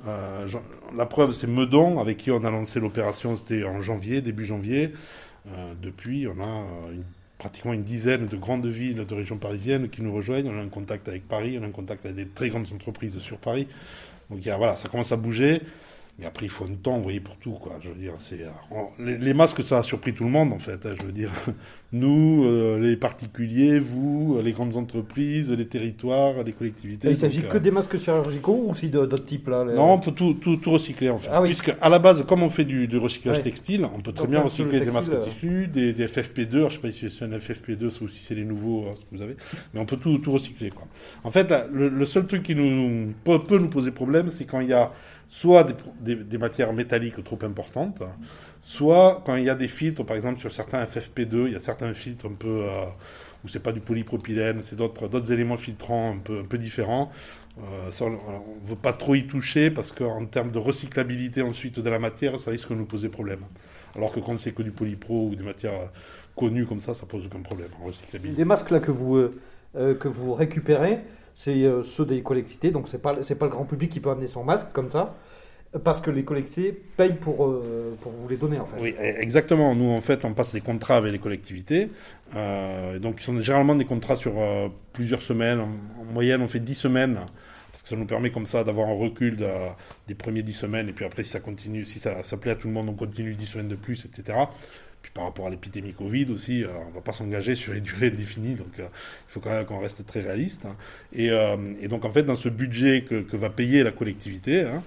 Euh, 0.09 0.49
la 0.97 1.05
preuve, 1.05 1.35
c'est 1.35 1.47
Meudon, 1.47 2.01
avec 2.01 2.17
qui 2.17 2.31
on 2.31 2.45
a 2.45 2.51
lancé 2.51 2.81
l'opération, 2.81 3.37
c'était 3.37 3.65
en 3.65 3.83
janvier, 3.83 4.23
début 4.23 4.47
janvier. 4.47 4.93
Euh, 5.49 5.75
depuis, 5.83 6.27
on 6.29 6.43
a 6.43 6.65
pratiquement 7.37 7.75
une 7.75 7.83
dizaine 7.83 8.27
de 8.27 8.37
grandes 8.39 8.65
villes 8.65 9.05
de 9.05 9.15
région 9.15 9.37
parisienne 9.37 9.91
qui 9.91 10.01
nous 10.01 10.15
rejoignent. 10.15 10.49
On 10.49 10.59
a 10.59 10.63
un 10.63 10.69
contact 10.69 11.09
avec 11.09 11.29
Paris, 11.29 11.59
on 11.61 11.63
a 11.63 11.67
un 11.67 11.73
contact 11.73 12.07
avec 12.07 12.17
des 12.17 12.27
très 12.27 12.49
grandes 12.49 12.69
entreprises 12.73 13.19
sur 13.19 13.37
Paris. 13.37 13.69
Donc 14.31 14.41
voilà, 14.41 14.77
ça 14.77 14.89
commence 14.89 15.13
à 15.13 15.17
bouger. 15.17 15.61
Mais 16.19 16.27
après, 16.27 16.47
il 16.47 16.49
faut 16.49 16.65
un 16.65 16.75
temps, 16.81 16.97
vous 16.99 17.03
voyez, 17.03 17.19
pour 17.19 17.37
tout, 17.39 17.55
quoi. 17.55 17.77
Je 17.83 17.89
veux 17.89 17.97
dire, 17.97 18.13
c'est 18.19 18.43
euh, 18.43 18.77
les, 19.01 19.19
les 19.19 19.35
masques, 19.35 19.65
ça 19.65 19.79
a 19.79 19.83
surpris 19.83 20.15
tout 20.15 20.23
le 20.23 20.31
monde, 20.31 20.53
en 20.53 20.61
fait. 20.61 20.87
hein, 20.87 20.95
je 21.01 21.05
veux 21.07 21.11
dire, 21.13 21.31
nous, 21.93 22.45
euh, 22.45 22.79
les 22.79 22.97
particuliers, 22.97 23.81
vous, 23.81 24.37
euh, 24.39 24.43
les 24.43 24.53
grandes 24.53 24.77
entreprises, 24.77 25.51
les 25.51 25.67
territoires, 25.67 26.45
les 26.45 26.53
collectivités. 26.53 27.11
Il 27.11 27.17
s'agit 27.17 27.43
que 27.43 27.57
euh, 27.57 27.61
des 27.61 27.73
masques 27.73 27.99
chirurgicaux 27.99 28.65
ou 28.67 28.71
aussi 28.71 28.89
d'autres 28.91 29.25
types 29.25 29.49
là 29.49 29.65
les- 29.65 29.75
non, 29.75 29.95
on 29.95 29.99
peut 29.99 30.13
tout, 30.13 30.35
tout, 30.35 30.57
tout 30.57 30.71
recycler 30.71 31.11
en 31.11 31.19
fait. 31.19 31.29
Ah 31.33 31.43
oui. 31.43 31.49
Puisque 31.49 31.75
à 31.81 31.89
la 31.89 31.99
base, 31.99 32.25
comme 32.27 32.45
on 32.45 32.49
fait 32.51 32.65
du, 32.65 32.87
du 32.87 32.97
recyclage 32.97 33.39
Ouais. 33.39 33.43
textile, 33.43 33.85
on 33.85 34.01
peut 34.01 34.13
très 34.13 34.23
Donc, 34.25 34.31
bien 34.31 34.41
recycler 34.43 34.79
des 34.81 34.93
masques 34.93 35.13
euh, 35.13 35.21
tissus, 35.21 35.67
des, 35.67 35.93
des 35.93 36.07
FFP2. 36.07 36.55
Alors, 36.57 36.71
je 36.71 36.77
sais 36.77 36.81
pas 36.81 36.93
si 36.93 37.11
c'est 37.11 37.25
un 37.25 37.29
FFP2 37.31 37.87
ou 38.03 38.09
si 38.09 38.23
c'est 38.25 38.37
les 38.37 38.45
nouveaux 38.45 38.85
euh, 38.85 38.95
ce 38.95 39.01
que 39.01 39.17
vous 39.17 39.23
avez, 39.23 39.37
mais 39.73 39.81
on 39.81 39.87
peut 39.87 39.97
tout, 39.97 40.19
tout 40.19 40.31
recycler. 40.31 40.71
Quoi. 40.71 40.87
En 41.25 41.33
fait, 41.33 41.51
là, 41.51 41.67
le, 41.73 41.89
le 41.89 42.05
seul 42.05 42.27
truc 42.29 42.45
qui 42.45 42.55
nous 42.55 43.13
peut, 43.25 43.39
peut 43.41 43.59
nous 43.59 43.69
poser 43.69 43.91
problème, 43.91 44.29
c'est 44.29 44.45
quand 44.45 44.61
il 44.61 44.69
y 44.69 44.73
a 44.73 44.93
soit 45.35 45.67
des, 46.01 46.39
matières 46.39 46.73
métalliques 46.73 47.23
trop 47.25 47.39
importantes, 47.43 48.03
soit 48.61 49.23
quand 49.27 49.37
il 49.37 49.45
y 49.45 49.51
a 49.51 49.55
des 49.55 49.69
filtres, 49.69 50.05
par 50.05 50.17
exemple 50.17 50.39
sur 50.39 50.53
certains 50.53 50.85
FFP2, 50.85 51.47
il 51.47 51.53
y 51.53 51.57
a 51.57 51.61
certains 51.61 51.93
filtres 51.93 52.27
un 52.27 52.35
peu 52.35 52.65
euh, 52.69 52.85
où 53.45 53.49
c'est 53.49 53.63
pas 53.63 53.73
du 53.73 53.81
polypropylène, 53.81 54.63
c'est 54.63 54.77
d'autres 54.77 55.33
éléments 55.33 55.57
filtrants 55.57 56.17
un 56.17 56.43
peu 56.45 56.59
différents. 56.59 57.11
Euh, 57.59 57.91
on 58.01 58.11
ne 58.11 58.69
veut 58.69 58.77
pas 58.77 58.93
trop 58.93 59.15
y 59.15 59.27
toucher 59.27 59.71
parce 59.71 59.93
qu'en 59.93 60.27
termes 60.27 60.51
de 60.51 60.59
recyclabilité 60.59 61.41
ensuite 61.41 61.79
de 61.79 61.89
la 61.89 62.01
matière, 62.01 62.41
ça 62.41 62.51
risque 62.51 62.71
de 62.71 62.75
nous 62.75 62.87
poser 62.87 63.09
problème. 63.09 63.41
Alors 63.95 64.13
que 64.13 64.19
quand 64.19 64.37
c'est 64.39 64.53
que 64.53 64.63
du 64.63 64.73
polypro 64.73 65.29
ou 65.29 65.37
des 65.37 65.45
matières 65.45 65.75
euh, 65.75 65.87
connues 66.35 66.67
comme 66.67 66.81
ça, 66.81 66.95
ça 66.95 67.07
pose 67.07 67.27
aucun 67.27 67.43
problème 67.43 67.69
en 67.81 67.87
recyclabilité. 67.87 68.39
Les 68.39 68.45
masques 68.45 68.71
là 68.71 68.81
que 68.81 68.91
vous, 68.91 69.17
euh, 69.17 69.95
que 69.95 70.09
vous 70.09 70.35
récupérez, 70.35 71.01
c'est 71.35 71.65
ceux 71.83 72.07
des 72.07 72.23
collectivités, 72.23 72.71
donc 72.71 72.89
c'est 72.89 73.03
pas, 73.03 73.15
pas 73.15 73.47
le 73.47 73.51
grand 73.51 73.65
public 73.65 73.91
qui 73.91 74.01
peut 74.01 74.11
amener 74.11 74.29
son 74.29 74.45
masque 74.45 74.69
comme 74.73 74.91
ça, 74.91 75.17
parce 75.83 76.01
que 76.01 76.11
les 76.11 76.23
collectivités 76.25 76.81
payent 76.97 77.15
pour, 77.15 77.47
euh, 77.47 77.95
pour 78.01 78.13
vous 78.13 78.29
les 78.29 78.37
donner 78.37 78.59
en 78.61 78.67
fait. 78.67 78.77
Oui, 78.81 78.95
e- 78.99 79.21
exactement. 79.21 79.75
Nous, 79.75 79.91
en 79.91 80.01
fait, 80.01 80.25
on 80.25 80.33
passe 80.35 80.53
des 80.53 80.61
contrats 80.61 80.97
avec 80.97 81.13
les 81.13 81.19
collectivités. 81.19 81.89
Euh, 82.37 82.99
donc, 82.99 83.17
ils 83.21 83.25
sont 83.25 83.41
généralement 83.41 83.75
des 83.75 83.85
contrats 83.85 84.17
sur 84.17 84.35
euh, 84.39 84.69
plusieurs 84.93 85.23
semaines. 85.23 85.61
En, 85.61 85.69
en 86.01 86.05
moyenne, 86.13 86.43
on 86.43 86.49
fait 86.49 86.61
10 86.61 86.75
semaines. 86.75 87.19
Parce 87.73 87.83
que 87.83 87.89
ça 87.89 87.97
nous 87.97 88.07
permet 88.07 88.31
comme 88.31 88.47
ça 88.47 88.63
d'avoir 88.63 88.89
un 88.89 88.95
recul 88.95 89.37
de- 89.37 89.49
des 90.07 90.15
premiers 90.15 90.43
10 90.43 90.53
semaines. 90.53 90.89
Et 90.89 90.93
puis 90.93 91.05
après, 91.05 91.25
si 91.25 91.31
ça 91.31 91.41
continue, 91.41 91.85
si 91.85 91.99
ça, 91.99 92.23
ça 92.23 92.37
plaît 92.37 92.53
à 92.53 92.57
tout 92.57 92.69
le 92.69 92.73
monde, 92.75 92.89
on 92.89 92.95
continue 92.95 93.35
10 93.35 93.47
semaines 93.47 93.69
de 93.69 93.75
plus, 93.75 94.05
etc. 94.05 94.39
Par 95.15 95.25
rapport 95.25 95.47
à 95.47 95.51
l'épidémie 95.51 95.93
Covid 95.93 96.27
aussi, 96.33 96.65
euh, 96.65 96.69
on 96.87 96.89
ne 96.91 96.95
va 96.95 97.01
pas 97.01 97.13
s'engager 97.13 97.55
sur 97.55 97.73
les 97.73 97.81
durées 97.81 98.11
définies. 98.11 98.57
Donc, 98.57 98.81
euh, 98.81 98.87
il 99.29 99.33
faut 99.33 99.39
quand 99.39 99.51
même 99.51 99.65
qu'on 99.65 99.79
reste 99.79 100.05
très 100.05 100.21
réaliste. 100.21 100.67
hein. 100.67 100.77
Et, 101.13 101.31
euh, 101.31 101.57
et 101.81 101.87
donc, 101.87 102.05
en 102.05 102.11
fait, 102.11 102.25
dans 102.25 102.35
ce 102.35 102.49
budget 102.49 103.03
que, 103.03 103.23
que 103.23 103.37
va 103.37 103.49
payer 103.49 103.85
la 103.85 103.93
collectivité, 103.93 104.63
hein, 104.63 104.83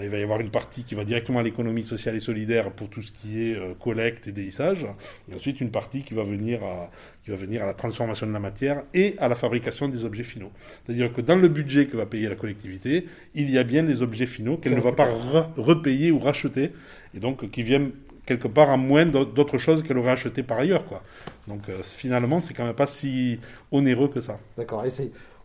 il 0.00 0.08
va 0.08 0.18
y 0.18 0.22
avoir 0.22 0.40
une 0.40 0.50
partie 0.50 0.84
qui 0.84 0.94
va 0.94 1.04
directement 1.04 1.40
à 1.40 1.42
l'économie 1.42 1.82
sociale 1.82 2.14
et 2.14 2.20
solidaire 2.20 2.70
pour 2.70 2.88
tout 2.90 3.02
ce 3.02 3.10
qui 3.10 3.42
est 3.42 3.58
collecte 3.80 4.28
et 4.28 4.32
délissage, 4.32 4.86
et 5.30 5.34
ensuite 5.34 5.60
une 5.60 5.70
partie 5.70 6.02
qui 6.02 6.14
va 6.14 6.22
venir 6.22 6.62
à, 6.64 6.88
qui 7.24 7.30
va 7.30 7.36
venir 7.36 7.62
à 7.62 7.66
la 7.66 7.74
transformation 7.74 8.26
de 8.26 8.32
la 8.32 8.38
matière 8.38 8.84
et 8.94 9.16
à 9.18 9.28
la 9.28 9.34
fabrication 9.34 9.88
des 9.88 10.04
objets 10.04 10.22
finaux. 10.22 10.52
C'est-à-dire 10.86 11.12
que 11.12 11.20
dans 11.20 11.36
le 11.36 11.48
budget 11.48 11.86
que 11.86 11.96
va 11.96 12.06
payer 12.06 12.28
la 12.28 12.36
collectivité, 12.36 13.06
il 13.34 13.50
y 13.50 13.58
a 13.58 13.64
bien 13.64 13.82
les 13.82 14.00
objets 14.00 14.26
finaux 14.26 14.56
qu'elle 14.56 14.76
ne 14.76 14.80
va 14.80 14.92
pas 14.92 15.08
re- 15.08 15.48
repayer 15.56 16.10
ou 16.12 16.18
racheter, 16.20 16.70
et 17.14 17.18
donc 17.18 17.50
qui 17.50 17.62
viennent 17.64 17.90
quelque 18.26 18.48
part 18.48 18.70
à 18.70 18.76
moins 18.76 19.06
d'au- 19.06 19.24
d'autres 19.24 19.58
choses 19.58 19.82
qu'elle 19.82 19.98
aurait 19.98 20.12
achetées 20.12 20.42
par 20.42 20.58
ailleurs. 20.58 20.84
Quoi. 20.86 21.02
Donc 21.48 21.68
euh, 21.68 21.82
finalement, 21.82 22.40
c'est 22.40 22.54
quand 22.54 22.64
même 22.64 22.74
pas 22.74 22.86
si 22.86 23.38
onéreux 23.70 24.08
que 24.08 24.20
ça. 24.20 24.38
D'accord. 24.56 24.84
Et 24.86 24.90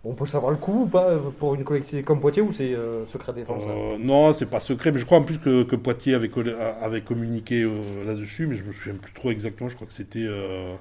on 0.04 0.14
peut 0.14 0.26
savoir 0.26 0.52
le 0.52 0.58
coût 0.58 0.84
ou 0.84 0.86
pas 0.86 1.10
euh, 1.10 1.20
pour 1.38 1.56
une 1.56 1.64
collectivité 1.64 2.04
comme 2.04 2.22
Poitiers 2.22 2.42
ou 2.44 2.52
c'est 2.52 2.74
euh, 2.74 3.06
secret 3.06 3.34
défense 3.34 3.64
Euh, 3.68 3.98
non, 4.00 4.32
c'est 4.32 4.46
pas 4.46 4.60
secret, 4.60 4.92
mais 4.92 5.00
je 5.00 5.06
crois 5.06 5.18
en 5.18 5.24
plus 5.24 5.40
que, 5.40 5.64
que 5.64 5.76
Poitiers 5.76 6.14
avait, 6.14 6.30
communiqué 7.02 7.64
euh, 7.64 7.82
là-dessus, 8.06 8.48
mais 8.48 8.56
je 8.56 8.64
me 8.64 8.72
souviens 8.74 8.94
plus 8.96 9.12
trop 9.14 9.32
exactement. 9.32 9.70
Je 9.70 9.76
crois 9.76 9.88
que 9.88 9.94
c'était 9.94 10.22
une 10.26 10.78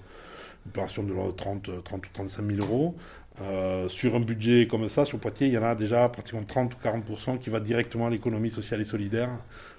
opération 0.69 1.03
de 1.03 1.13
l'ordre 1.13 1.33
de 1.33 1.37
30, 1.37 1.71
30 1.85 2.07
ou 2.07 2.11
35 2.13 2.45
000 2.45 2.59
euros. 2.61 2.95
Euh, 3.43 3.89
sur 3.89 4.15
un 4.15 4.21
budget 4.21 4.67
comme 4.67 4.89
ça, 4.89 5.05
sur 5.05 5.19
Poitiers, 5.19 5.47
il 5.49 5.53
y 5.53 5.59
en 5.59 5.63
a 5.63 5.75
déjà 5.75 6.09
pratiquement 6.09 6.43
30 6.43 6.75
ou 6.75 6.79
40% 6.83 7.39
qui 7.39 7.51
va 7.51 7.61
directement 7.61 8.07
à 8.07 8.11
l'économie 8.11 8.51
sociale 8.51 8.81
et 8.81 8.85
solidaire 8.85 9.31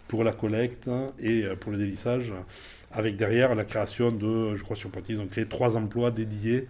pour 0.08 0.24
la 0.24 0.32
collecte 0.32 0.90
et 1.20 1.44
euh, 1.44 1.56
pour 1.56 1.72
le 1.72 1.78
délissage, 1.78 2.32
avec 2.92 3.18
derrière 3.18 3.56
la 3.56 3.66
création 3.66 4.12
de, 4.12 4.56
je 4.56 4.64
crois 4.64 4.76
sur 4.76 4.90
Poitiers, 4.90 5.16
ils 5.16 5.22
ont 5.22 5.28
créé 5.28 5.46
trois 5.46 5.78
emplois 5.78 6.12
dédiés 6.12 6.68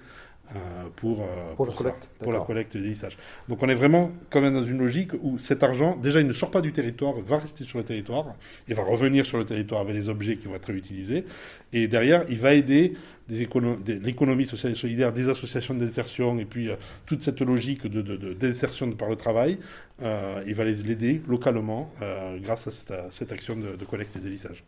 euh, 0.55 0.59
pour, 0.95 1.21
euh, 1.21 1.53
Pour 1.55 1.65
la 1.65 1.71
ça, 1.73 1.77
collecte, 1.77 2.07
pour 2.19 2.31
la 2.31 2.39
collecte 2.39 2.75
et 2.75 2.77
le 2.77 2.85
délissage. 2.85 3.17
Donc 3.49 3.61
on 3.61 3.67
est 3.67 3.75
vraiment 3.75 4.11
quand 4.29 4.39
même 4.39 4.53
dans 4.53 4.63
une 4.63 4.77
logique 4.77 5.11
où 5.21 5.37
cet 5.37 5.61
argent, 5.61 5.97
déjà 5.97 6.21
il 6.21 6.27
ne 6.27 6.33
sort 6.33 6.51
pas 6.51 6.61
du 6.61 6.71
territoire, 6.71 7.13
va 7.15 7.37
rester 7.37 7.65
sur 7.65 7.77
le 7.77 7.83
territoire, 7.83 8.33
il 8.67 8.73
va 8.73 8.83
revenir 8.83 9.25
sur 9.25 9.37
le 9.37 9.45
territoire 9.45 9.81
avec 9.81 9.93
les 9.93 10.07
objets 10.07 10.37
qui 10.37 10.47
vont 10.47 10.55
être 10.55 10.67
réutilisés, 10.67 11.25
et 11.73 11.87
derrière 11.87 12.23
il 12.29 12.39
va 12.39 12.53
aider 12.53 12.93
l'économie 13.29 14.45
sociale 14.45 14.73
et 14.73 14.75
solidaire, 14.75 15.11
des 15.13 15.29
associations 15.29 15.73
d'insertion, 15.73 16.37
et 16.39 16.45
puis 16.45 16.69
euh, 16.69 16.75
toute 17.05 17.23
cette 17.23 17.41
logique 17.41 17.85
de, 17.87 18.01
de- 18.01 18.15
de- 18.17 18.33
d'insertion 18.33 18.89
par 18.91 19.09
le 19.09 19.15
travail, 19.15 19.57
euh, 20.01 20.43
il 20.47 20.55
va 20.55 20.63
les 20.63 20.75
l'aider 20.83 21.21
localement 21.27 21.91
euh, 22.01 22.37
grâce 22.39 22.67
à 22.67 22.71
cette, 22.71 22.91
à 22.91 23.07
cette 23.11 23.31
action 23.31 23.55
de, 23.55 23.85
collecte 23.85 24.15
et 24.15 24.19
délissage. 24.19 24.63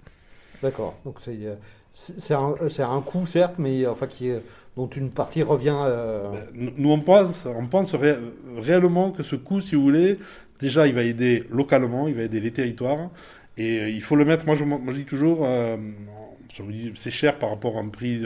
D'accord. 0.62 0.98
Donc 1.06 1.18
c'est, 1.94 2.34
un, 2.34 2.56
c'est 2.70 2.84
un 2.84 3.02
coût 3.02 3.26
certes, 3.26 3.56
mais 3.58 3.86
enfin 3.88 4.08
qui, 4.08 4.28
est- 4.30 4.42
dont 4.76 4.88
une 4.90 5.10
partie 5.10 5.44
revient. 5.44 5.76
euh, 5.86 6.32
Euh, 6.34 6.70
Nous, 6.78 6.92
on 6.92 7.00
pense, 7.00 7.46
on 7.46 7.66
pense 7.68 7.94
ré- 7.96 8.18
réellement 8.58 9.12
que 9.12 9.24
ce 9.24 9.36
coût, 9.36 9.62
si 9.62 9.76
vous 9.76 9.82
voulez, 9.84 10.18
déjà, 10.60 10.88
il 10.88 10.94
va 10.94 11.04
aider 11.04 11.46
localement, 11.50 12.08
il 12.08 12.16
va 12.16 12.24
aider 12.24 12.40
les 12.40 12.52
territoires. 12.52 13.10
Et 13.58 13.90
il 13.90 14.02
faut 14.02 14.16
le 14.16 14.24
mettre, 14.24 14.46
moi 14.46 14.56
je, 14.56 14.64
moi, 14.64 14.80
je 14.88 14.94
dis 14.94 15.06
toujours, 15.06 15.40
euh, 15.44 15.76
c'est 16.96 17.12
cher 17.12 17.38
par 17.38 17.50
rapport 17.50 17.78
à 17.78 17.82
un 17.82 17.90
prix 17.90 18.24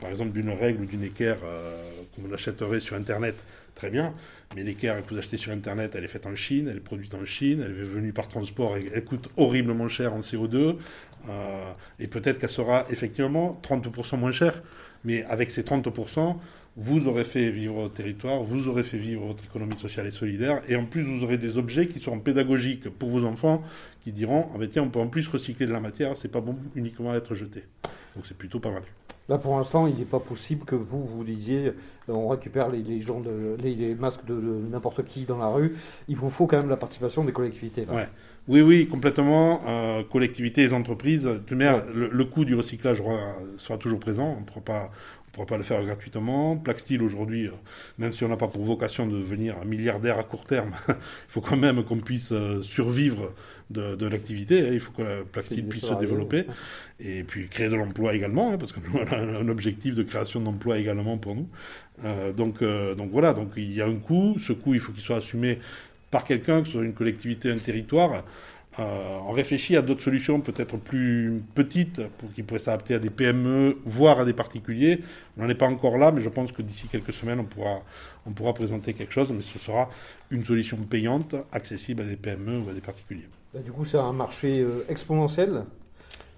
par 0.00 0.10
exemple 0.10 0.32
d'une 0.32 0.50
règle 0.50 0.82
ou 0.82 0.86
d'une 0.86 1.02
équerre 1.02 1.38
euh, 1.44 1.82
que 2.14 2.20
vous 2.20 2.28
l'achèterez 2.28 2.80
sur 2.80 2.96
Internet, 2.96 3.36
très 3.74 3.90
bien. 3.90 4.14
Mais 4.54 4.62
l'équerre 4.62 5.02
que 5.04 5.10
vous 5.10 5.18
achetez 5.18 5.36
sur 5.36 5.52
Internet, 5.52 5.92
elle 5.94 6.04
est 6.04 6.08
faite 6.08 6.26
en 6.26 6.36
Chine, 6.36 6.68
elle 6.70 6.76
est 6.76 6.80
produite 6.80 7.14
en 7.14 7.24
Chine, 7.24 7.62
elle 7.64 7.72
est 7.72 7.84
venue 7.84 8.12
par 8.12 8.28
transport, 8.28 8.76
elle 8.76 9.04
coûte 9.04 9.28
horriblement 9.36 9.88
cher 9.88 10.14
en 10.14 10.20
CO2. 10.20 10.76
euh, 11.28 11.72
et 11.98 12.06
peut-être 12.06 12.38
qu'elle 12.38 12.48
sera 12.50 12.86
effectivement 12.90 13.60
30% 13.62 14.18
moins 14.18 14.32
chère. 14.32 14.62
Mais 15.04 15.24
avec 15.24 15.50
ces 15.50 15.62
30%, 15.62 16.36
vous 16.76 17.08
aurez 17.08 17.24
fait 17.24 17.50
vivre 17.50 17.74
votre 17.74 17.94
territoire, 17.94 18.42
vous 18.42 18.68
aurez 18.68 18.82
fait 18.82 18.98
vivre 18.98 19.26
votre 19.26 19.44
économie 19.44 19.76
sociale 19.76 20.06
et 20.06 20.10
solidaire, 20.10 20.60
et 20.68 20.76
en 20.76 20.84
plus 20.84 21.02
vous 21.02 21.24
aurez 21.24 21.38
des 21.38 21.56
objets 21.56 21.88
qui 21.88 22.00
seront 22.00 22.20
pédagogiques 22.20 22.88
pour 22.90 23.08
vos 23.08 23.24
enfants, 23.24 23.62
qui 24.04 24.12
diront 24.12 24.46
ah 24.54 24.58
ben 24.58 24.68
tiens 24.68 24.82
on 24.82 24.90
peut 24.90 25.00
en 25.00 25.08
plus 25.08 25.26
recycler 25.28 25.66
de 25.66 25.72
la 25.72 25.80
matière, 25.80 26.16
c'est 26.16 26.28
pas 26.28 26.40
bon 26.40 26.56
uniquement 26.74 27.12
à 27.12 27.16
être 27.16 27.34
jeté. 27.34 27.64
Donc 28.14 28.26
c'est 28.26 28.36
plutôt 28.36 28.60
pas 28.60 28.70
mal. 28.70 28.82
Là, 29.28 29.38
pour 29.38 29.56
l'instant, 29.56 29.88
il 29.88 29.96
n'est 29.96 30.04
pas 30.04 30.20
possible 30.20 30.64
que 30.64 30.76
vous, 30.76 31.04
vous 31.04 31.24
disiez, 31.24 31.66
euh, 31.66 31.72
on 32.08 32.28
récupère 32.28 32.68
les, 32.68 32.80
les 32.80 33.00
gens 33.00 33.20
de, 33.20 33.56
les, 33.60 33.74
les 33.74 33.96
masques 33.96 34.24
de, 34.24 34.34
de 34.34 34.68
n'importe 34.70 35.04
qui 35.04 35.24
dans 35.24 35.38
la 35.38 35.48
rue. 35.48 35.74
Il 36.06 36.14
vous 36.14 36.30
faut 36.30 36.46
quand 36.46 36.58
même 36.58 36.68
la 36.68 36.76
participation 36.76 37.24
des 37.24 37.32
collectivités. 37.32 37.86
là. 37.86 37.92
Ouais. 37.92 38.08
Oui, 38.46 38.60
oui, 38.60 38.86
complètement. 38.86 39.62
Euh, 39.66 40.04
collectivités 40.04 40.62
et 40.62 40.72
entreprises. 40.72 41.24
De 41.24 41.54
le, 41.92 42.08
le 42.08 42.24
coût 42.24 42.44
du 42.44 42.54
recyclage 42.54 42.98
sera, 42.98 43.34
sera 43.56 43.78
toujours 43.78 43.98
présent. 43.98 44.36
On 44.36 44.40
ne 44.42 44.44
pourra 44.46 44.60
pas, 44.60 44.90
pourra 45.36 45.46
pas 45.46 45.56
le 45.56 45.62
faire 45.62 45.84
gratuitement. 45.84 46.56
Plaxtil 46.56 47.02
aujourd'hui, 47.02 47.50
même 47.98 48.12
si 48.12 48.24
on 48.24 48.28
n'a 48.28 48.36
pas 48.36 48.48
pour 48.48 48.64
vocation 48.64 49.06
de 49.06 49.16
devenir 49.18 49.64
milliardaire 49.64 50.18
à 50.18 50.24
court 50.24 50.44
terme, 50.44 50.72
il 50.88 50.94
faut 51.28 51.40
quand 51.40 51.56
même 51.56 51.84
qu'on 51.84 51.98
puisse 51.98 52.32
euh, 52.32 52.62
survivre 52.62 53.32
de, 53.70 53.94
de 53.96 54.06
l'activité. 54.06 54.60
hein. 54.66 54.70
Il 54.72 54.80
faut 54.80 54.92
que 54.92 55.02
la 55.02 55.24
Plaxtil 55.30 55.66
puisse 55.66 55.84
se 55.86 55.94
développer 55.94 56.46
et 57.00 57.22
puis 57.24 57.48
créer 57.48 57.68
de 57.68 57.76
l'emploi 57.76 58.14
également, 58.14 58.52
hein, 58.52 58.58
parce 58.58 58.72
que 58.72 58.80
nous 58.84 58.98
on 58.98 59.06
a 59.06 59.16
un, 59.16 59.34
un 59.36 59.48
objectif 59.48 59.94
de 59.94 60.02
création 60.02 60.40
d'emploi 60.40 60.78
également 60.78 61.18
pour 61.18 61.34
nous. 61.34 61.48
Euh, 62.04 62.32
donc, 62.32 62.62
euh, 62.62 62.94
donc 62.94 63.10
voilà, 63.10 63.32
donc 63.32 63.52
il 63.56 63.72
y 63.72 63.80
a 63.82 63.86
un 63.86 63.96
coût. 63.96 64.36
Ce 64.40 64.52
coût, 64.52 64.74
il 64.74 64.80
faut 64.80 64.92
qu'il 64.92 65.02
soit 65.02 65.16
assumé 65.16 65.58
par 66.10 66.24
quelqu'un, 66.24 66.60
que 66.62 66.66
ce 66.68 66.72
soit 66.74 66.84
une 66.84 66.94
collectivité, 66.94 67.50
un 67.50 67.58
territoire. 67.58 68.24
Euh, 68.78 69.18
on 69.26 69.32
réfléchit 69.32 69.76
à 69.76 69.82
d'autres 69.82 70.02
solutions 70.02 70.40
peut-être 70.40 70.76
plus 70.76 71.42
petites 71.54 72.06
pour 72.18 72.30
qui 72.32 72.42
pourraient 72.42 72.60
s'adapter 72.60 72.94
à 72.94 72.98
des 72.98 73.08
PME, 73.08 73.78
voire 73.86 74.20
à 74.20 74.24
des 74.24 74.34
particuliers. 74.34 75.00
On 75.36 75.42
n'en 75.42 75.48
est 75.48 75.54
pas 75.54 75.66
encore 75.66 75.96
là, 75.96 76.12
mais 76.12 76.20
je 76.20 76.28
pense 76.28 76.52
que 76.52 76.60
d'ici 76.60 76.86
quelques 76.88 77.12
semaines, 77.14 77.40
on 77.40 77.44
pourra, 77.44 77.80
on 78.26 78.32
pourra 78.32 78.52
présenter 78.52 78.92
quelque 78.92 79.12
chose, 79.14 79.32
mais 79.32 79.40
ce 79.40 79.58
sera 79.58 79.88
une 80.30 80.44
solution 80.44 80.76
payante, 80.76 81.34
accessible 81.52 82.02
à 82.02 82.04
des 82.04 82.16
PME 82.16 82.58
ou 82.58 82.68
à 82.68 82.74
des 82.74 82.82
particuliers. 82.82 83.28
Là, 83.54 83.60
du 83.60 83.72
coup, 83.72 83.86
c'est 83.86 83.98
un 83.98 84.12
marché 84.12 84.60
euh, 84.60 84.84
exponentiel. 84.90 85.64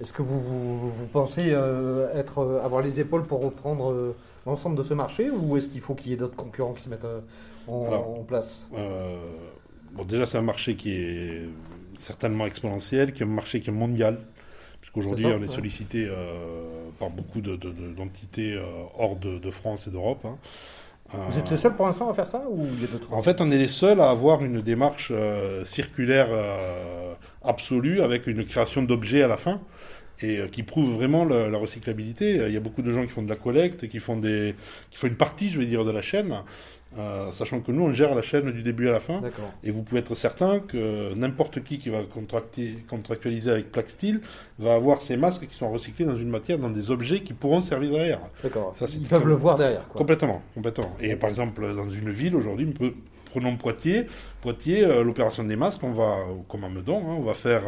Est-ce 0.00 0.12
que 0.12 0.22
vous, 0.22 0.40
vous, 0.40 0.90
vous 0.92 1.06
pensez 1.12 1.50
euh, 1.50 2.14
être, 2.14 2.38
euh, 2.38 2.64
avoir 2.64 2.82
les 2.82 3.00
épaules 3.00 3.24
pour 3.24 3.42
reprendre 3.42 4.14
l'ensemble 4.46 4.76
de 4.76 4.84
ce 4.84 4.94
marché 4.94 5.28
ou 5.28 5.56
est-ce 5.56 5.66
qu'il 5.66 5.80
faut 5.80 5.96
qu'il 5.96 6.12
y 6.12 6.14
ait 6.14 6.18
d'autres 6.18 6.36
concurrents 6.36 6.72
qui 6.72 6.84
se 6.84 6.88
mettent 6.88 7.04
en, 7.66 7.86
Alors, 7.86 8.20
en 8.20 8.22
place? 8.22 8.64
bon, 8.70 10.04
déjà, 10.04 10.24
c'est 10.26 10.38
un 10.38 10.42
marché 10.42 10.76
qui 10.76 10.92
est 10.92 11.48
certainement 11.98 12.46
exponentiel, 12.46 13.12
qui 13.12 13.22
est 13.22 13.26
un 13.26 13.28
marché 13.28 13.60
qui 13.60 13.70
est 13.70 13.72
mondial, 13.72 14.18
puisqu'aujourd'hui, 14.80 15.26
on 15.26 15.38
est 15.38 15.40
ouais. 15.42 15.48
sollicité 15.48 16.06
euh, 16.08 16.88
par 16.98 17.10
beaucoup 17.10 17.40
de- 17.40 17.56
de- 17.56 17.70
de- 17.70 17.92
d'entités 17.94 18.54
euh, 18.54 18.62
hors 18.98 19.16
de, 19.16 19.38
de 19.38 19.50
France 19.50 19.86
et 19.86 19.90
d'Europe. 19.90 20.24
hein. 20.24 20.36
Vous 21.30 21.38
êtes 21.38 21.50
les 21.50 21.56
seuls 21.56 21.74
pour 21.74 21.86
l'instant 21.86 22.10
à 22.10 22.12
faire 22.14 22.26
ça 22.26 22.42
ou 22.50 22.66
il 22.74 22.82
y 22.82 22.84
a 22.84 22.86
d'autres 22.88 23.10
En 23.14 23.22
fait, 23.22 23.40
on 23.40 23.50
est 23.50 23.56
les 23.56 23.68
seuls 23.68 23.98
à 24.00 24.10
avoir 24.10 24.44
une 24.44 24.60
démarche 24.60 25.08
euh, 25.10 25.64
circulaire 25.64 26.28
absolue 27.42 28.02
avec 28.02 28.26
une 28.26 28.44
création 28.44 28.82
d'objets 28.82 29.22
à 29.22 29.28
la 29.28 29.36
fin 29.38 29.60
et 30.20 30.40
qui 30.50 30.64
prouve 30.64 30.90
vraiment 30.94 31.24
la, 31.24 31.48
la 31.48 31.58
recyclabilité. 31.58 32.42
Il 32.46 32.52
y 32.52 32.56
a 32.56 32.60
beaucoup 32.60 32.82
de 32.82 32.92
gens 32.92 33.04
qui 33.04 33.08
font 33.10 33.22
de 33.22 33.28
la 33.28 33.36
collecte, 33.36 33.84
et 33.84 33.88
qui 33.88 34.00
font 34.00 34.16
des, 34.16 34.54
qui 34.90 34.98
font 34.98 35.06
une 35.06 35.14
partie, 35.14 35.48
je 35.48 35.58
vais 35.60 35.66
dire, 35.66 35.84
de 35.84 35.92
la 35.92 36.02
chaîne, 36.02 36.42
euh, 36.98 37.30
sachant 37.30 37.60
que 37.60 37.70
nous, 37.72 37.82
on 37.84 37.92
gère 37.92 38.14
la 38.14 38.22
chaîne 38.22 38.50
du 38.50 38.62
début 38.62 38.88
à 38.88 38.92
la 38.92 39.00
fin. 39.00 39.20
Et 39.64 39.70
vous 39.70 39.82
pouvez 39.82 40.00
être 40.00 40.14
certain 40.14 40.58
que 40.60 41.14
n'importe 41.14 41.62
qui 41.62 41.78
qui 41.78 41.90
va 41.90 42.02
contracter, 42.02 42.78
contractualiser 42.88 43.50
avec 43.50 43.70
Plaxtil 43.72 44.20
va 44.58 44.74
avoir 44.74 45.00
ces 45.02 45.16
masques 45.16 45.46
qui 45.46 45.56
sont 45.56 45.70
recyclés 45.70 46.04
dans 46.04 46.16
une 46.16 46.28
matière, 46.30 46.58
dans 46.58 46.70
des 46.70 46.90
objets 46.90 47.20
qui 47.20 47.32
pourront 47.32 47.60
servir 47.60 47.92
derrière. 47.92 48.20
D'accord. 48.42 48.74
Ils 48.92 49.08
peuvent 49.08 49.26
le 49.26 49.34
voir 49.34 49.56
derrière. 49.58 49.86
Quoi. 49.88 49.98
Complètement, 49.98 50.42
complètement. 50.54 50.90
Et 51.00 51.14
par 51.16 51.30
exemple, 51.30 51.74
dans 51.74 51.88
une 51.90 52.10
ville 52.10 52.34
aujourd'hui, 52.36 52.66
on 52.68 52.78
peut- 52.78 52.94
prenons 53.30 53.56
Poitiers. 53.56 54.06
Poitiers, 54.42 54.84
euh, 54.84 55.02
l'opération 55.02 55.44
des 55.44 55.56
masques, 55.56 55.82
on 55.82 55.92
va, 55.92 56.16
comme 56.48 56.64
à 56.64 56.68
Meudon, 56.68 56.98
hein, 56.98 57.16
on 57.18 57.22
va 57.22 57.34
faire 57.34 57.62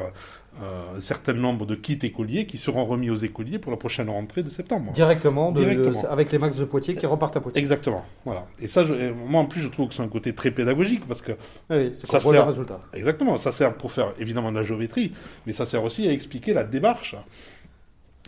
euh, 0.63 0.97
un 0.97 1.01
certain 1.01 1.33
nombre 1.33 1.65
de 1.65 1.75
kits 1.77 1.99
écoliers 2.03 2.45
qui 2.47 2.59
seront 2.59 2.85
remis 2.85 3.09
aux 3.09 3.17
écoliers 3.17 3.59
pour 3.61 3.71
la 3.71 3.77
prochaine 3.77 4.11
rentrée 4.11 4.43
de 4.43 4.49
septembre. 4.51 4.93
Directement, 4.93 5.53
de- 5.53 5.61
Directement. 5.65 6.11
avec 6.11 6.33
les 6.33 6.39
max 6.39 6.57
de 6.57 6.65
Poitiers 6.65 6.95
qui 6.97 7.07
repartent 7.07 7.37
à 7.37 7.41
Poitiers. 7.41 7.61
Exactement, 7.61 8.05
voilà. 8.25 8.47
Et 8.61 8.67
ça, 8.67 8.85
je- 8.85 9.13
moi 9.13 9.41
en 9.41 9.47
plus, 9.47 9.61
je 9.63 9.69
trouve 9.69 9.89
que 9.89 9.95
c'est 9.95 10.03
un 10.03 10.09
côté 10.09 10.35
très 10.35 10.51
pédagogique 10.51 11.07
parce 11.07 11.23
que 11.23 11.33
Oui, 11.71 11.93
Ça 11.95 12.19
sert- 12.21 12.47
résultat. 12.47 12.81
Exactement, 12.93 13.39
ça 13.39 13.53
sert 13.53 13.75
pour 13.77 13.93
faire 13.93 14.13
évidemment 14.19 14.51
de 14.51 14.57
la 14.59 14.65
géométrie, 14.65 15.13
mais 15.47 15.53
ça 15.53 15.67
sert 15.67 15.85
aussi 15.85 16.09
à 16.09 16.13
expliquer 16.13 16.53
la 16.53 16.65
démarche. 16.65 17.15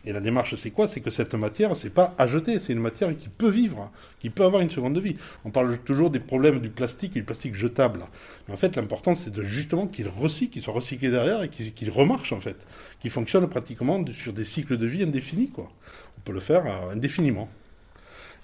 Et 0.04 0.12
la 0.12 0.20
démarche, 0.20 0.56
c'est 0.56 0.72
quoi? 0.72 0.88
C'est 0.88 1.00
que 1.00 1.10
cette 1.10 1.34
matière, 1.34 1.76
c'est 1.76 1.90
pas 1.90 2.14
à 2.18 2.26
jeter, 2.26 2.58
c'est 2.58 2.72
une 2.72 2.80
matière 2.80 3.16
qui 3.16 3.28
peut 3.28 3.48
vivre, 3.48 3.90
qui 4.18 4.30
peut 4.30 4.42
avoir 4.44 4.60
une 4.60 4.70
seconde 4.70 4.98
vie. 4.98 5.16
On 5.44 5.50
parle 5.50 5.78
toujours 5.78 6.10
des 6.10 6.18
problèmes 6.18 6.58
du 6.58 6.70
plastique 6.70 7.12
du 7.12 7.22
plastique 7.22 7.54
jetable. 7.54 8.00
Mais 8.48 8.54
en 8.54 8.56
fait, 8.56 8.74
l'important, 8.74 9.14
c'est 9.14 9.30
de 9.30 9.42
justement 9.42 9.86
qu'il 9.86 10.08
recycle, 10.08 10.54
qu'il 10.54 10.62
soit 10.62 10.74
recyclé 10.74 11.10
derrière 11.10 11.42
et 11.44 11.48
qu'il 11.48 11.90
remarche, 11.90 12.32
en 12.32 12.40
fait. 12.40 12.66
Qu'il 12.98 13.10
fonctionne 13.12 13.46
pratiquement 13.48 14.00
de- 14.00 14.12
sur 14.12 14.32
des 14.32 14.44
cycles 14.44 14.76
de 14.76 14.86
vie 14.86 15.04
indéfinis, 15.04 15.50
quoi. 15.50 15.70
On 16.18 16.20
peut 16.22 16.32
le 16.32 16.40
faire 16.40 16.66
euh, 16.66 16.92
indéfiniment. 16.92 17.48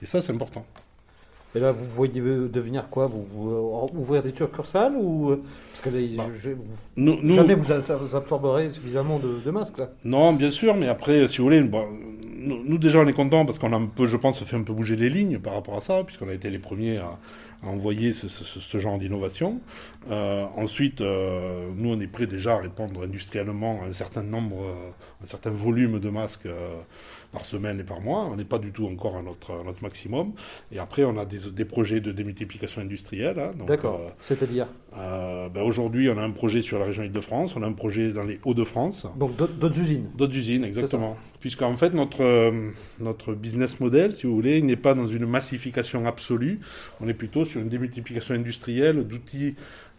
Et 0.00 0.06
ça, 0.06 0.22
c'est 0.22 0.32
important. 0.32 0.64
Et 1.54 1.60
là, 1.60 1.72
vous 1.72 1.86
voyez 1.96 2.20
devenir 2.20 2.88
quoi? 2.90 3.06
Vous, 3.06 3.24
vous, 3.32 3.50
euh, 3.50 3.98
Ouvrir 3.98 4.22
des 4.22 4.34
succursales 4.34 4.92
ou 5.00 5.30
euh, 5.30 5.42
Parce 5.72 5.80
que 5.80 5.90
là, 5.90 6.00
Bah, 6.16 6.24
je- 6.38 6.50
nous- 6.96 7.34
jamais 7.34 7.54
vous, 7.54 7.72
absorberez 7.72 8.70
suffisamment 8.70 9.18
de, 9.18 9.40
de 9.44 9.50
masques 9.50 9.78
là? 9.78 9.88
Non, 10.04 10.32
bien 10.34 10.50
sûr, 10.50 10.74
mais 10.74 10.88
après, 10.88 11.26
si 11.28 11.38
vous 11.38 11.44
voulez, 11.44 11.62
bon, 11.62 11.84
nous, 12.38 12.62
nous, 12.64 12.78
déjà 12.78 13.00
on 13.00 13.06
est 13.06 13.12
contents 13.12 13.44
parce 13.44 13.58
qu'on 13.58 13.72
a 13.72 13.76
un 13.76 13.86
peu, 13.86 14.06
je 14.06 14.16
pense, 14.16 14.42
fait 14.44 14.56
un 14.56 14.62
peu 14.62 14.72
bouger 14.72 14.96
les 14.96 15.10
lignes 15.10 15.38
par 15.38 15.54
rapport 15.54 15.76
à 15.76 15.80
ça, 15.80 16.04
puisqu'on 16.04 16.28
a 16.28 16.34
été 16.34 16.48
les 16.50 16.58
premiers 16.58 16.98
à, 16.98 17.18
à 17.62 17.66
envoyer 17.68 18.12
ce, 18.12 18.28
ce- 18.28 18.44
ce- 18.44 18.60
ce 18.60 18.78
genre 18.78 18.98
d'innovation. 18.98 19.60
Euh, 20.10 20.44
ensuite, 20.56 21.00
euh, 21.00 21.68
nous 21.76 21.90
on 21.92 22.00
est 22.00 22.06
prêts 22.06 22.26
déjà 22.26 22.54
à 22.54 22.58
répondre 22.58 23.02
industriellement 23.02 23.80
à 23.82 23.86
un 23.88 23.92
certain 23.92 24.22
nombre, 24.22 24.62
euh, 24.62 25.22
un 25.22 25.26
certain 25.26 25.50
volume 25.50 25.98
de 25.98 26.08
masques 26.10 26.48
par 27.32 27.44
semaine 27.44 27.80
et 27.80 27.84
par 27.84 28.00
mois. 28.00 28.24
On 28.32 28.36
n'est 28.36 28.44
pas 28.44 28.58
du 28.58 28.70
tout 28.72 28.86
encore 28.86 29.16
à 29.16 29.22
notre, 29.22 29.52
à 29.52 29.64
notre 29.64 29.82
maximum. 29.82 30.32
Et 30.72 30.78
après, 30.78 31.04
on 31.04 31.18
a 31.18 31.24
des, 31.26 31.50
des 31.50 31.64
projets 31.64 32.00
de 32.00 32.12
démultiplication 32.12 32.80
industrielle. 32.80 33.38
hein, 33.38 33.50
D'accord. 33.66 34.00
C'est-à-dire? 34.20 34.66
Euh, 34.96 35.48
ben, 35.48 35.62
Aujourd'hui, 35.62 36.08
on 36.08 36.16
a 36.16 36.22
un 36.22 36.30
projet 36.30 36.62
sur 36.62 36.78
la 36.78 36.86
région 36.86 37.02
Île-de-France, 37.02 37.56
on 37.56 37.62
a 37.62 37.66
un 37.66 37.72
projet 37.72 38.12
dans 38.12 38.24
les 38.24 38.40
Hauts-de-France. 38.44 39.06
Donc 39.18 39.36
d'autres 39.36 39.78
usines. 39.78 40.08
D'autres 40.16 40.36
usines, 40.36 40.64
exactement. 40.64 41.16
Puisqu'en 41.40 41.76
fait, 41.76 41.94
notre, 41.94 42.22
euh, 42.22 42.70
notre 42.98 43.34
business 43.34 43.78
model, 43.78 44.12
si 44.12 44.26
vous 44.26 44.34
voulez, 44.34 44.58
il 44.58 44.66
n'est 44.66 44.76
pas 44.76 44.94
dans 44.94 45.06
une 45.06 45.26
massification 45.26 46.06
absolue. 46.06 46.60
On 47.00 47.08
est 47.08 47.14
plutôt 47.14 47.44
sur 47.44 47.60
une 47.60 47.68
démultiplication 47.68 48.34
industrielle 48.34 49.06
d'outils 49.06 49.54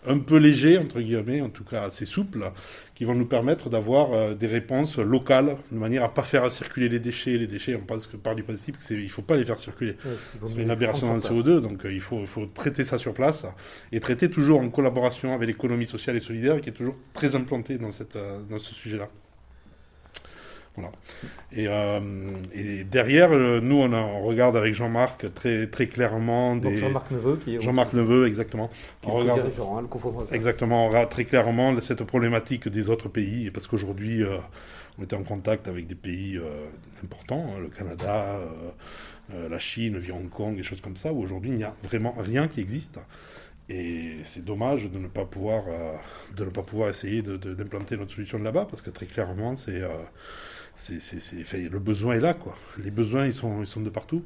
un 0.06 0.20
peu 0.20 0.38
légers, 0.38 0.78
entre 0.78 1.02
guillemets, 1.02 1.42
en 1.42 1.50
tout 1.50 1.64
cas 1.64 1.84
assez 1.84 2.06
souples, 2.06 2.52
qui 2.96 3.06
vont 3.06 3.16
nous 3.16 3.26
permettre 3.26 3.70
d'avoir 3.70 4.14
euh, 4.14 4.34
des 4.34 4.48
réponses 4.48 4.98
locales, 4.98 5.58
de 5.72 5.78
manière 5.78 6.04
à 6.04 6.14
pas 6.14 6.24
faire 6.24 6.50
circuler 6.52 6.90
les 6.90 7.00
déchets. 7.00 7.38
Les 7.38 7.48
déchets, 7.48 7.76
on 7.76 7.86
pense 7.86 8.08
que 8.08 8.18
par 8.18 8.36
du 8.36 8.44
principe 8.44 8.78
qu'il 8.78 9.04
ne 9.04 9.10
faut 9.10 9.22
pas 9.22 9.36
les 9.36 9.46
faire 9.46 9.60
circuler. 9.60 9.96
Ouais, 10.06 10.48
C'est 10.48 10.62
une 10.62 10.72
aberration 10.72 11.08
place. 11.08 11.30
CO2, 11.30 11.62
donc 11.62 11.86
euh, 11.86 11.94
il, 11.94 12.02
faut, 12.02 12.26
traiter 12.54 12.84
ça 12.84 12.98
sur 12.98 13.14
place 13.14 13.46
et 13.92 14.00
traiter 14.00 14.30
toujours 14.30 14.62
en 14.62 14.70
collaboration 14.70 15.34
avec 15.34 15.48
l'économie 15.48 15.88
sociale 15.88 16.16
et 16.16 16.20
solidaire 16.20 16.62
qui 16.62 16.70
est 16.70 16.74
toujours 16.74 16.96
très 17.14 17.36
implantée 17.36 17.78
dans, 17.78 17.92
cette, 17.92 18.16
euh, 18.16 18.40
dans 18.50 18.60
ce 18.60 18.74
sujet-là. 18.74 19.10
Voilà. 20.76 20.92
Et, 21.52 21.68
euh, 21.68 22.00
et 22.54 22.84
derrière, 22.86 23.32
euh, 23.34 23.60
nous, 23.60 23.76
on, 23.78 23.92
a- 23.92 23.98
on 24.02 24.22
regarde 24.24 24.56
avec 24.56 24.74
Jean-Marc 24.74 25.34
très, 25.34 25.68
très 25.68 25.88
clairement 25.88 26.56
des. 26.56 26.78
Jean-Marc 26.78 27.12
Neveu 27.12 27.38
qui 27.44 27.56
est 27.56 27.62
Jean-Marc 27.62 27.94
Neveu, 27.94 28.28
exactement. 28.28 28.70
qui 29.02 29.10
On 29.10 29.14
regarde, 29.14 29.40
hein, 29.40 29.44
le 29.46 30.36
exactement, 30.36 30.86
on 30.86 30.90
regarde 30.90 31.10
très 31.10 31.26
clairement 31.26 31.80
cette 31.82 32.04
problématique 32.04 32.68
des 32.70 32.90
autres 32.90 33.10
pays, 33.10 33.52
parce 33.52 33.68
qu'aujourd'hui, 33.68 34.24
euh, 34.24 34.38
on 34.98 35.04
était 35.04 35.16
en 35.16 35.24
contact 35.24 35.68
avec 35.68 35.88
des 35.88 35.96
pays 35.96 36.38
euh, 36.38 36.66
importants, 37.04 37.46
hein, 37.56 37.60
le 37.62 37.68
Canada, 37.70 38.40
la 39.50 39.60
Chine, 39.60 39.98
via 40.00 40.16
Hong 40.16 40.30
Kong, 40.30 40.56
des 40.56 40.64
choses 40.64 40.82
comme 40.82 40.98
ça, 40.98 41.14
où 41.14 41.22
aujourd'hui, 41.22 41.52
il 41.52 41.58
n'y 41.58 41.64
a 41.64 41.76
vraiment 41.84 42.16
rien 42.18 42.48
qui 42.48 42.62
existe. 42.62 43.00
Et 43.70 44.16
c'est 44.24 44.44
dommage 44.44 44.90
de 44.90 44.98
ne 44.98 45.08
pas 45.08 45.26
pouvoir, 45.26 45.66
de 46.36 46.46
ne 46.46 46.50
pas 46.50 46.64
pouvoir 46.64 46.90
essayer 46.90 47.22
de- 47.22 47.38
de- 47.38 47.54
d'implanter 47.54 47.96
notre 47.98 48.12
solution 48.12 48.40
là-bas, 48.40 48.66
parce 48.68 48.82
que 48.82 48.90
très 48.90 49.06
clairement, 49.06 49.56
c'est, 49.56 49.84
c'est, 50.80 51.02
c'est- 51.02 51.20
c'est- 51.20 51.44
fait- 51.44 51.70
le 51.70 51.80
besoin 51.80 52.16
est 52.16 52.20
là, 52.20 52.34
quoi. 52.34 52.56
Les 52.84 52.92
besoins, 52.92 53.26
ils 53.28 53.34
sont, 53.34 53.62
ils 53.62 53.68
sont 53.68 53.82
de 53.82 53.90
partout. 53.90 54.24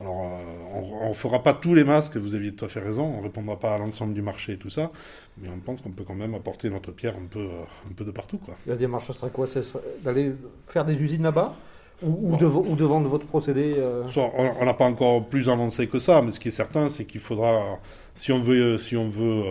Alors, 0.00 0.22
euh, 0.24 0.80
on 1.04 1.08
ne 1.10 1.14
fera 1.14 1.42
pas 1.42 1.54
tous 1.54 1.74
les 1.74 1.84
masques, 1.84 2.16
vous 2.16 2.34
aviez 2.34 2.52
tout 2.52 2.64
à 2.64 2.68
fait 2.68 2.80
raison, 2.80 3.04
on 3.04 3.18
ne 3.18 3.22
répondra 3.22 3.58
pas 3.60 3.74
à 3.74 3.78
l'ensemble 3.78 4.12
du 4.12 4.22
marché 4.22 4.54
et 4.54 4.56
tout 4.58 4.70
ça, 4.70 4.90
mais 5.38 5.48
on 5.48 5.60
pense 5.60 5.80
qu'on 5.80 5.92
peut 5.92 6.04
quand 6.04 6.16
même 6.16 6.34
apporter 6.34 6.68
notre 6.68 6.90
pierre 6.90 7.14
un 7.16 7.26
peu, 7.26 7.38
euh, 7.38 7.62
un 7.88 7.94
peu 7.94 8.04
de 8.04 8.10
partout, 8.10 8.38
quoi. 8.38 8.56
La 8.66 8.76
démarche 8.76 9.06
ce 9.06 9.12
serait 9.12 9.30
quoi? 9.30 9.46
Ce 9.46 9.62
serait 9.62 9.82
D'aller 10.02 10.32
faire 10.66 10.84
des 10.84 11.00
usines 11.02 11.22
là-bas? 11.22 11.54
Ou, 12.02 12.30
Bon. 12.32 12.36
de, 12.36 12.44
ou 12.44 12.74
de 12.74 12.84
vendre 12.84 13.08
votre 13.08 13.24
procédé 13.26 13.76
euh, 13.78 14.02
on 14.36 14.64
n'a 14.64 14.74
pas 14.74 14.84
encore 14.86 15.26
plus 15.28 15.48
avancé 15.48 15.86
que 15.86 16.00
ça, 16.00 16.22
mais 16.22 16.32
ce 16.32 16.40
qui 16.40 16.48
est 16.48 16.58
certain, 16.64 16.90
c'est 16.90 17.04
qu'il 17.04 17.20
faudra, 17.20 17.78
si 18.16 18.32
on 18.32 18.40
veut, 18.40 18.78
si 18.78 18.96
on 18.96 19.08
veut, 19.08 19.44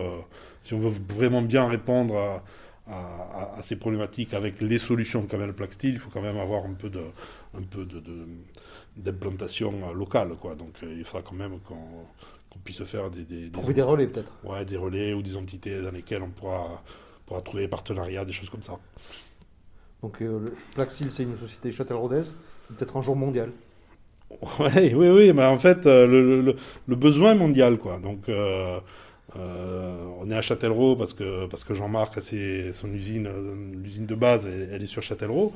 si 0.62 0.74
on 0.74 0.78
veut 0.78 0.92
vraiment 1.16 1.40
bien 1.42 1.66
répondre 1.66 2.16
à, 2.18 2.42
à- 2.88 3.62
ces 3.62 3.76
problématiques 3.76 4.34
avec 4.34 4.60
les 4.60 4.78
solutions 4.78 5.22
qu'a 5.26 5.36
le 5.38 5.52
Plaxtil, 5.52 5.94
il 5.94 5.98
faut 5.98 6.10
quand 6.10 6.20
même 6.22 6.36
avoir 6.38 6.64
un 6.66 6.74
peu 6.74 6.90
de, 6.90 7.00
un 7.56 7.62
peu 7.62 7.84
de, 7.84 8.00
de- 8.00 8.26
d'implantation 8.96 9.92
locale, 9.94 10.30
quoi. 10.40 10.54
Donc, 10.54 10.74
euh, 10.82 10.94
il 10.96 11.04
faudra 11.04 11.22
quand 11.22 11.34
même 11.36 11.58
qu'on, 11.60 11.74
qu'on 12.50 12.58
puisse 12.64 12.82
faire 12.84 13.10
des, 13.10 13.24
des, 13.24 13.48
des- 13.48 13.50
Trouver 13.50 13.74
des 13.74 13.82
relais 13.82 14.06
peut-être. 14.06 14.32
ouais, 14.44 14.64
des 14.64 14.76
relais 14.76 15.12
ou 15.14 15.22
des 15.22 15.36
entités 15.36 15.80
dans 15.82 15.90
lesquelles 15.90 16.22
on 16.22 16.30
pourra, 16.30 16.82
pourra 17.26 17.42
trouver 17.42 17.62
des 17.64 17.68
partenariats, 17.68 18.24
des 18.24 18.32
choses 18.32 18.50
comme 18.50 18.62
ça. 18.62 18.78
Donc 20.02 20.20
euh, 20.22 20.38
le 20.38 20.54
Plaxil, 20.74 21.10
c'est 21.10 21.22
une 21.22 21.36
société 21.36 21.72
châtelleraudnaise, 21.72 22.32
peut-être 22.76 22.96
un 22.96 23.02
jour 23.02 23.16
mondial. 23.16 23.50
Ouais, 24.58 24.94
oui, 24.94 25.08
oui, 25.08 25.32
mais 25.32 25.44
en 25.44 25.58
fait, 25.58 25.86
euh, 25.86 26.06
le, 26.06 26.42
le, 26.42 26.56
le 26.88 26.96
besoin 26.96 27.34
mondial, 27.34 27.78
quoi. 27.78 27.98
Donc, 27.98 28.28
euh, 28.28 28.80
euh, 29.36 29.96
on 30.20 30.30
est 30.30 30.34
à 30.36 30.42
Châtellerault 30.42 30.96
parce 30.96 31.14
que, 31.14 31.46
parce 31.46 31.64
que 31.64 31.74
Jean-Marc 31.74 32.18
a 32.18 32.20
ses- 32.20 32.72
son 32.72 32.88
usine, 32.92 33.26
euh, 33.26 33.54
l'usine 33.82 34.06
de 34.06 34.14
base, 34.14 34.46
elle, 34.46 34.68
elle 34.72 34.82
est 34.82 34.86
sur 34.86 35.02
Châtellerault. 35.02 35.52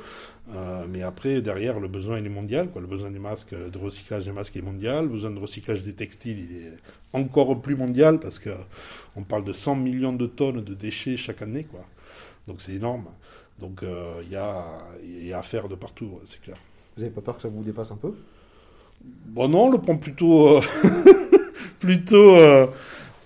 Euh, 0.54 0.84
mais 0.88 1.02
après, 1.02 1.42
derrière, 1.42 1.78
le 1.78 1.88
besoin, 1.88 2.18
il 2.18 2.26
est 2.26 2.30
mondial, 2.30 2.70
quoi. 2.70 2.80
Le 2.80 2.86
besoin 2.88 3.10
des 3.10 3.18
masques, 3.18 3.54
de 3.54 3.78
recyclage 3.78 4.24
des 4.24 4.32
masques 4.32 4.56
est 4.56 4.62
mondial. 4.62 5.04
Le 5.04 5.10
besoin 5.10 5.30
de 5.30 5.38
recyclage 5.38 5.84
des 5.84 5.92
textiles, 5.94 6.38
il 6.50 6.56
est 6.66 6.72
encore 7.12 7.60
plus 7.60 7.76
mondial 7.76 8.18
parce 8.20 8.38
que 8.38 8.50
on 9.16 9.22
parle 9.22 9.44
de 9.44 9.52
100 9.52 9.76
millions 9.76 10.12
de 10.12 10.26
tonnes 10.26 10.62
de 10.64 10.74
déchets 10.74 11.16
chaque 11.16 11.42
année, 11.42 11.64
quoi. 11.64 11.84
Donc, 12.48 12.60
c'est 12.62 12.72
énorme. 12.74 13.06
Donc, 13.60 13.82
euh, 13.82 14.20
il 14.24 14.32
y, 14.32 14.36
a, 14.36 14.64
y 15.06 15.32
a 15.32 15.38
à 15.40 15.42
faire 15.42 15.68
de 15.68 15.74
partout, 15.74 16.06
ouais, 16.06 16.22
c'est 16.24 16.40
clair. 16.40 16.56
Vous 16.96 17.02
n'avez 17.02 17.14
pas 17.14 17.20
peur 17.20 17.36
que 17.36 17.42
ça 17.42 17.48
vous 17.48 17.62
dépasse 17.62 17.90
un 17.92 17.96
peu? 17.96 18.14
Bon 19.26 19.48
non, 19.48 19.66
on 19.66 19.70
le 19.70 19.78
prend 19.78 19.96
plutôt 19.96 20.60
plutôt 21.78 22.36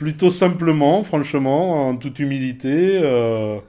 plutôt 0.02 0.30
simplement, 0.30 1.04
franchement, 1.04 1.88
en 1.88 1.96
toute 1.96 2.18
humilité. 2.18 3.00
euh, 3.02 3.60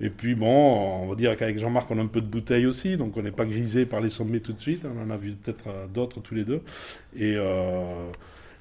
et 0.00 0.08
puis 0.08 0.34
bon, 0.34 1.02
on 1.02 1.06
va 1.08 1.14
dire 1.14 1.36
qu'avec 1.36 1.58
Jean-Marc, 1.58 1.90
on 1.90 1.98
a 1.98 2.02
un 2.02 2.06
peu 2.06 2.22
de 2.22 2.26
bouteille 2.26 2.66
aussi, 2.66 2.96
donc 2.96 3.16
on 3.18 3.22
n'est 3.22 3.30
pas 3.30 3.44
grisé 3.44 3.84
par 3.86 4.00
les 4.00 4.08
sommets 4.10 4.40
tout 4.40 4.54
de 4.54 4.60
suite. 4.60 4.82
On 4.84 5.06
en 5.06 5.10
a 5.10 5.16
vu 5.18 5.32
peut-être 5.32 5.64
euh, 5.68 5.86
d'autres 5.86 6.20
tous 6.20 6.34
les 6.34 6.44
deux. 6.44 6.62
Et 7.14 7.34
euh, 7.36 7.84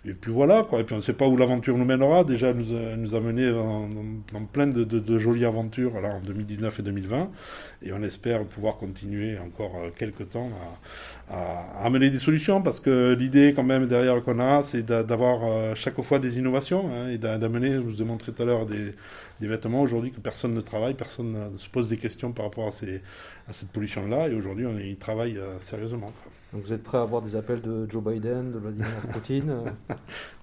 et 0.06 0.14
puis 0.14 0.32
voilà, 0.34 0.64
quoi. 0.64 0.82
Et 0.82 0.84
puis 0.84 0.94
on 0.94 0.98
ne 0.98 1.02
sait 1.02 1.14
pas 1.14 1.28
où 1.28 1.38
l'aventure 1.38 1.78
nous 1.78 1.86
mènera. 1.86 2.24
Déjà, 2.26 2.50
elle 2.50 2.58
nous 2.58 2.76
a, 2.76 2.80
elle 2.80 3.00
nous 3.00 3.16
a 3.16 3.20
mené 3.22 3.50
dans, 3.52 3.88
dans- 3.88 4.46
plein 4.52 4.68
de, 4.68 4.84
de- 4.84 5.00
de 5.00 5.20
jolies 5.20 5.46
aventures 5.46 6.02
là, 6.02 6.16
en 6.16 6.20
2019 6.22 6.80
et 6.80 6.84
2020. 6.84 7.30
Et 7.84 7.94
on 7.94 8.04
espère 8.04 8.44
pouvoir 8.46 8.78
continuer 8.78 9.38
encore 9.40 9.78
euh, 9.82 9.90
quelques 9.98 10.30
temps 10.32 10.50
à, 11.30 11.34
à, 11.34 11.86
amener 11.86 12.10
des 12.10 12.18
solutions 12.18 12.62
parce 12.62 12.80
que 12.82 13.14
l'idée 13.18 13.54
quand 13.56 13.64
même 13.64 13.88
derrière 13.88 14.22
qu'on 14.24 14.40
a, 14.40 14.62
c'est 14.62 14.84
d'a- 14.84 15.04
d'avoir 15.04 15.40
euh, 15.46 15.74
chaque 15.76 16.02
fois 16.02 16.20
des 16.20 16.38
innovations 16.38 16.90
hein, 16.94 17.10
et 17.10 17.18
d'a- 17.18 17.38
d'amener, 17.38 17.72
je 17.72 17.80
vous 17.80 18.02
ai 18.02 18.06
montré 18.06 18.34
tout 18.34 18.42
à 18.42 18.46
l'heure, 18.46 18.66
des, 18.66 18.94
des 19.40 19.48
vêtements 19.48 19.82
aujourd'hui 19.82 20.12
que 20.12 20.20
personne 20.20 20.54
ne 20.54 20.62
travaille, 20.62 20.96
personne 20.96 21.52
ne 21.54 21.58
se 21.58 21.70
pose 21.70 21.88
des 21.90 21.98
questions 21.98 22.34
par 22.34 22.46
rapport 22.46 22.68
à, 22.68 22.72
ces, 22.72 23.02
à 23.48 23.54
cette 23.54 23.70
pollution-là. 23.70 24.28
Et 24.28 24.36
aujourd'hui, 24.36 24.66
on 24.66 24.78
y 24.78 24.96
travaille 24.98 25.38
euh, 25.38 25.60
sérieusement. 25.60 26.08
quoi. 26.24 26.32
Donc 26.54 26.64
vous 26.64 26.74
êtes 26.74 26.84
prêt 26.84 26.98
à 27.00 27.02
avoir 27.02 27.22
des 27.22 27.36
appels 27.36 27.62
de 27.62 27.90
Joe 27.90 28.04
Biden, 28.04 28.52
de 28.52 28.60
Vladimir 28.60 28.88
Poutine 29.12 29.50
euh, 29.50 29.66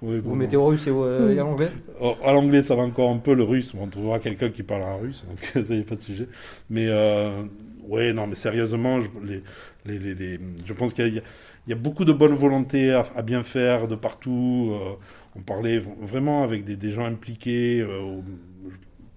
Oui, 0.03 0.21
Vous 0.23 0.35
bon, 0.35 0.37
mettez 0.37 0.57
au 0.57 0.67
russe 0.67 0.87
et, 0.87 0.91
au- 0.91 1.29
et 1.29 1.39
à 1.39 1.45
l'anglais 1.45 1.73
Oh, 2.01 2.17
à 2.25 2.33
l'anglais, 2.33 2.63
ça 2.63 2.75
va 2.75 2.83
encore 2.83 3.11
un 3.11 3.19
peu 3.19 3.35
le 3.35 3.43
russe. 3.43 3.75
On 3.79 3.87
trouvera 3.89 4.19
quelqu'un 4.21 4.51
qui 4.51 4.63
parlera 4.63 4.97
russe, 4.97 5.25
donc 5.29 5.65
ça 5.67 5.75
y 5.75 5.81
est 5.81 5.83
pas 5.83 5.97
de 5.97 6.03
sujet. 6.03 6.29
Mais 6.71 6.87
euh, 6.89 7.45
ouais, 7.87 8.13
non, 8.13 8.27
mais 8.27 8.35
sérieusement, 8.37 9.03
je, 9.03 9.09
les, 9.25 9.43
les, 9.85 9.99
les, 9.99 10.15
les- 10.15 10.41
je 10.65 10.73
pense 10.73 10.95
qu'il 10.95 11.15
y, 11.15 11.19
a- 11.19 11.23
y 11.69 11.75
beaucoup 11.75 12.05
de 12.07 12.13
bonne 12.13 12.35
volonté 12.35 12.93
à, 12.93 13.05
à 13.15 13.23
bien 13.23 13.43
faire 13.43 13.87
de 13.89 13.95
partout. 13.97 14.71
euh, 14.73 14.95
on 15.37 15.41
parlait 15.43 15.79
vraiment 15.79 16.43
avec 16.43 16.65
des, 16.65 16.77
des 16.77 16.91
gens 16.91 17.05
impliqués. 17.05 17.81
euh, 17.81 18.21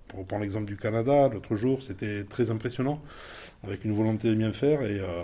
pour 0.08 0.20
reprendre 0.20 0.44
l'exemple 0.44 0.66
du 0.66 0.78
Canada, 0.78 1.28
l'autre 1.32 1.56
jour, 1.56 1.82
c'était 1.82 2.24
très 2.24 2.50
impressionnant, 2.52 3.02
avec 3.64 3.86
une 3.86 3.94
volonté 3.94 4.30
de 4.30 4.36
bien 4.36 4.54
faire 4.54 4.84
et 4.84 5.00
euh, 5.00 5.24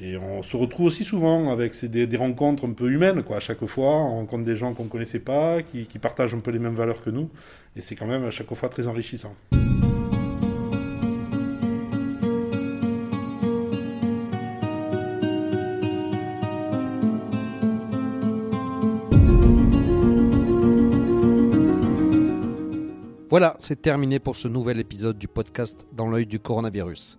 et 0.00 0.16
on 0.16 0.42
se 0.44 0.56
retrouve 0.56 0.86
aussi 0.86 1.04
souvent 1.04 1.50
avec 1.50 1.84
des, 1.84 2.16
rencontres 2.16 2.66
un 2.66 2.72
peu 2.72 2.88
humaines, 2.90 3.24
quoi. 3.24 3.38
À 3.38 3.40
chaque 3.40 3.64
fois, 3.66 3.96
on 3.96 4.18
rencontre 4.18 4.44
des 4.44 4.54
gens 4.54 4.72
qu'on 4.72 4.84
ne 4.84 4.88
connaissait 4.88 5.18
pas, 5.18 5.62
qui 5.62 5.86
partagent 6.00 6.34
un 6.34 6.40
peu 6.40 6.52
les 6.52 6.60
mêmes 6.60 6.76
valeurs 6.76 7.02
que 7.02 7.10
nous. 7.10 7.28
Et 7.74 7.80
c'est 7.80 7.96
quand 7.96 8.06
même 8.06 8.24
à 8.24 8.30
chaque 8.30 8.52
fois 8.54 8.68
très 8.68 8.86
enrichissant. 8.86 9.34
Voilà, 23.30 23.56
c'est 23.58 23.82
terminé 23.82 24.20
pour 24.20 24.36
ce 24.36 24.48
nouvel 24.48 24.80
épisode 24.80 25.18
du 25.18 25.28
podcast 25.28 25.86
Dans 25.92 26.08
l'œil 26.08 26.24
du 26.24 26.38
coronavirus. 26.38 27.18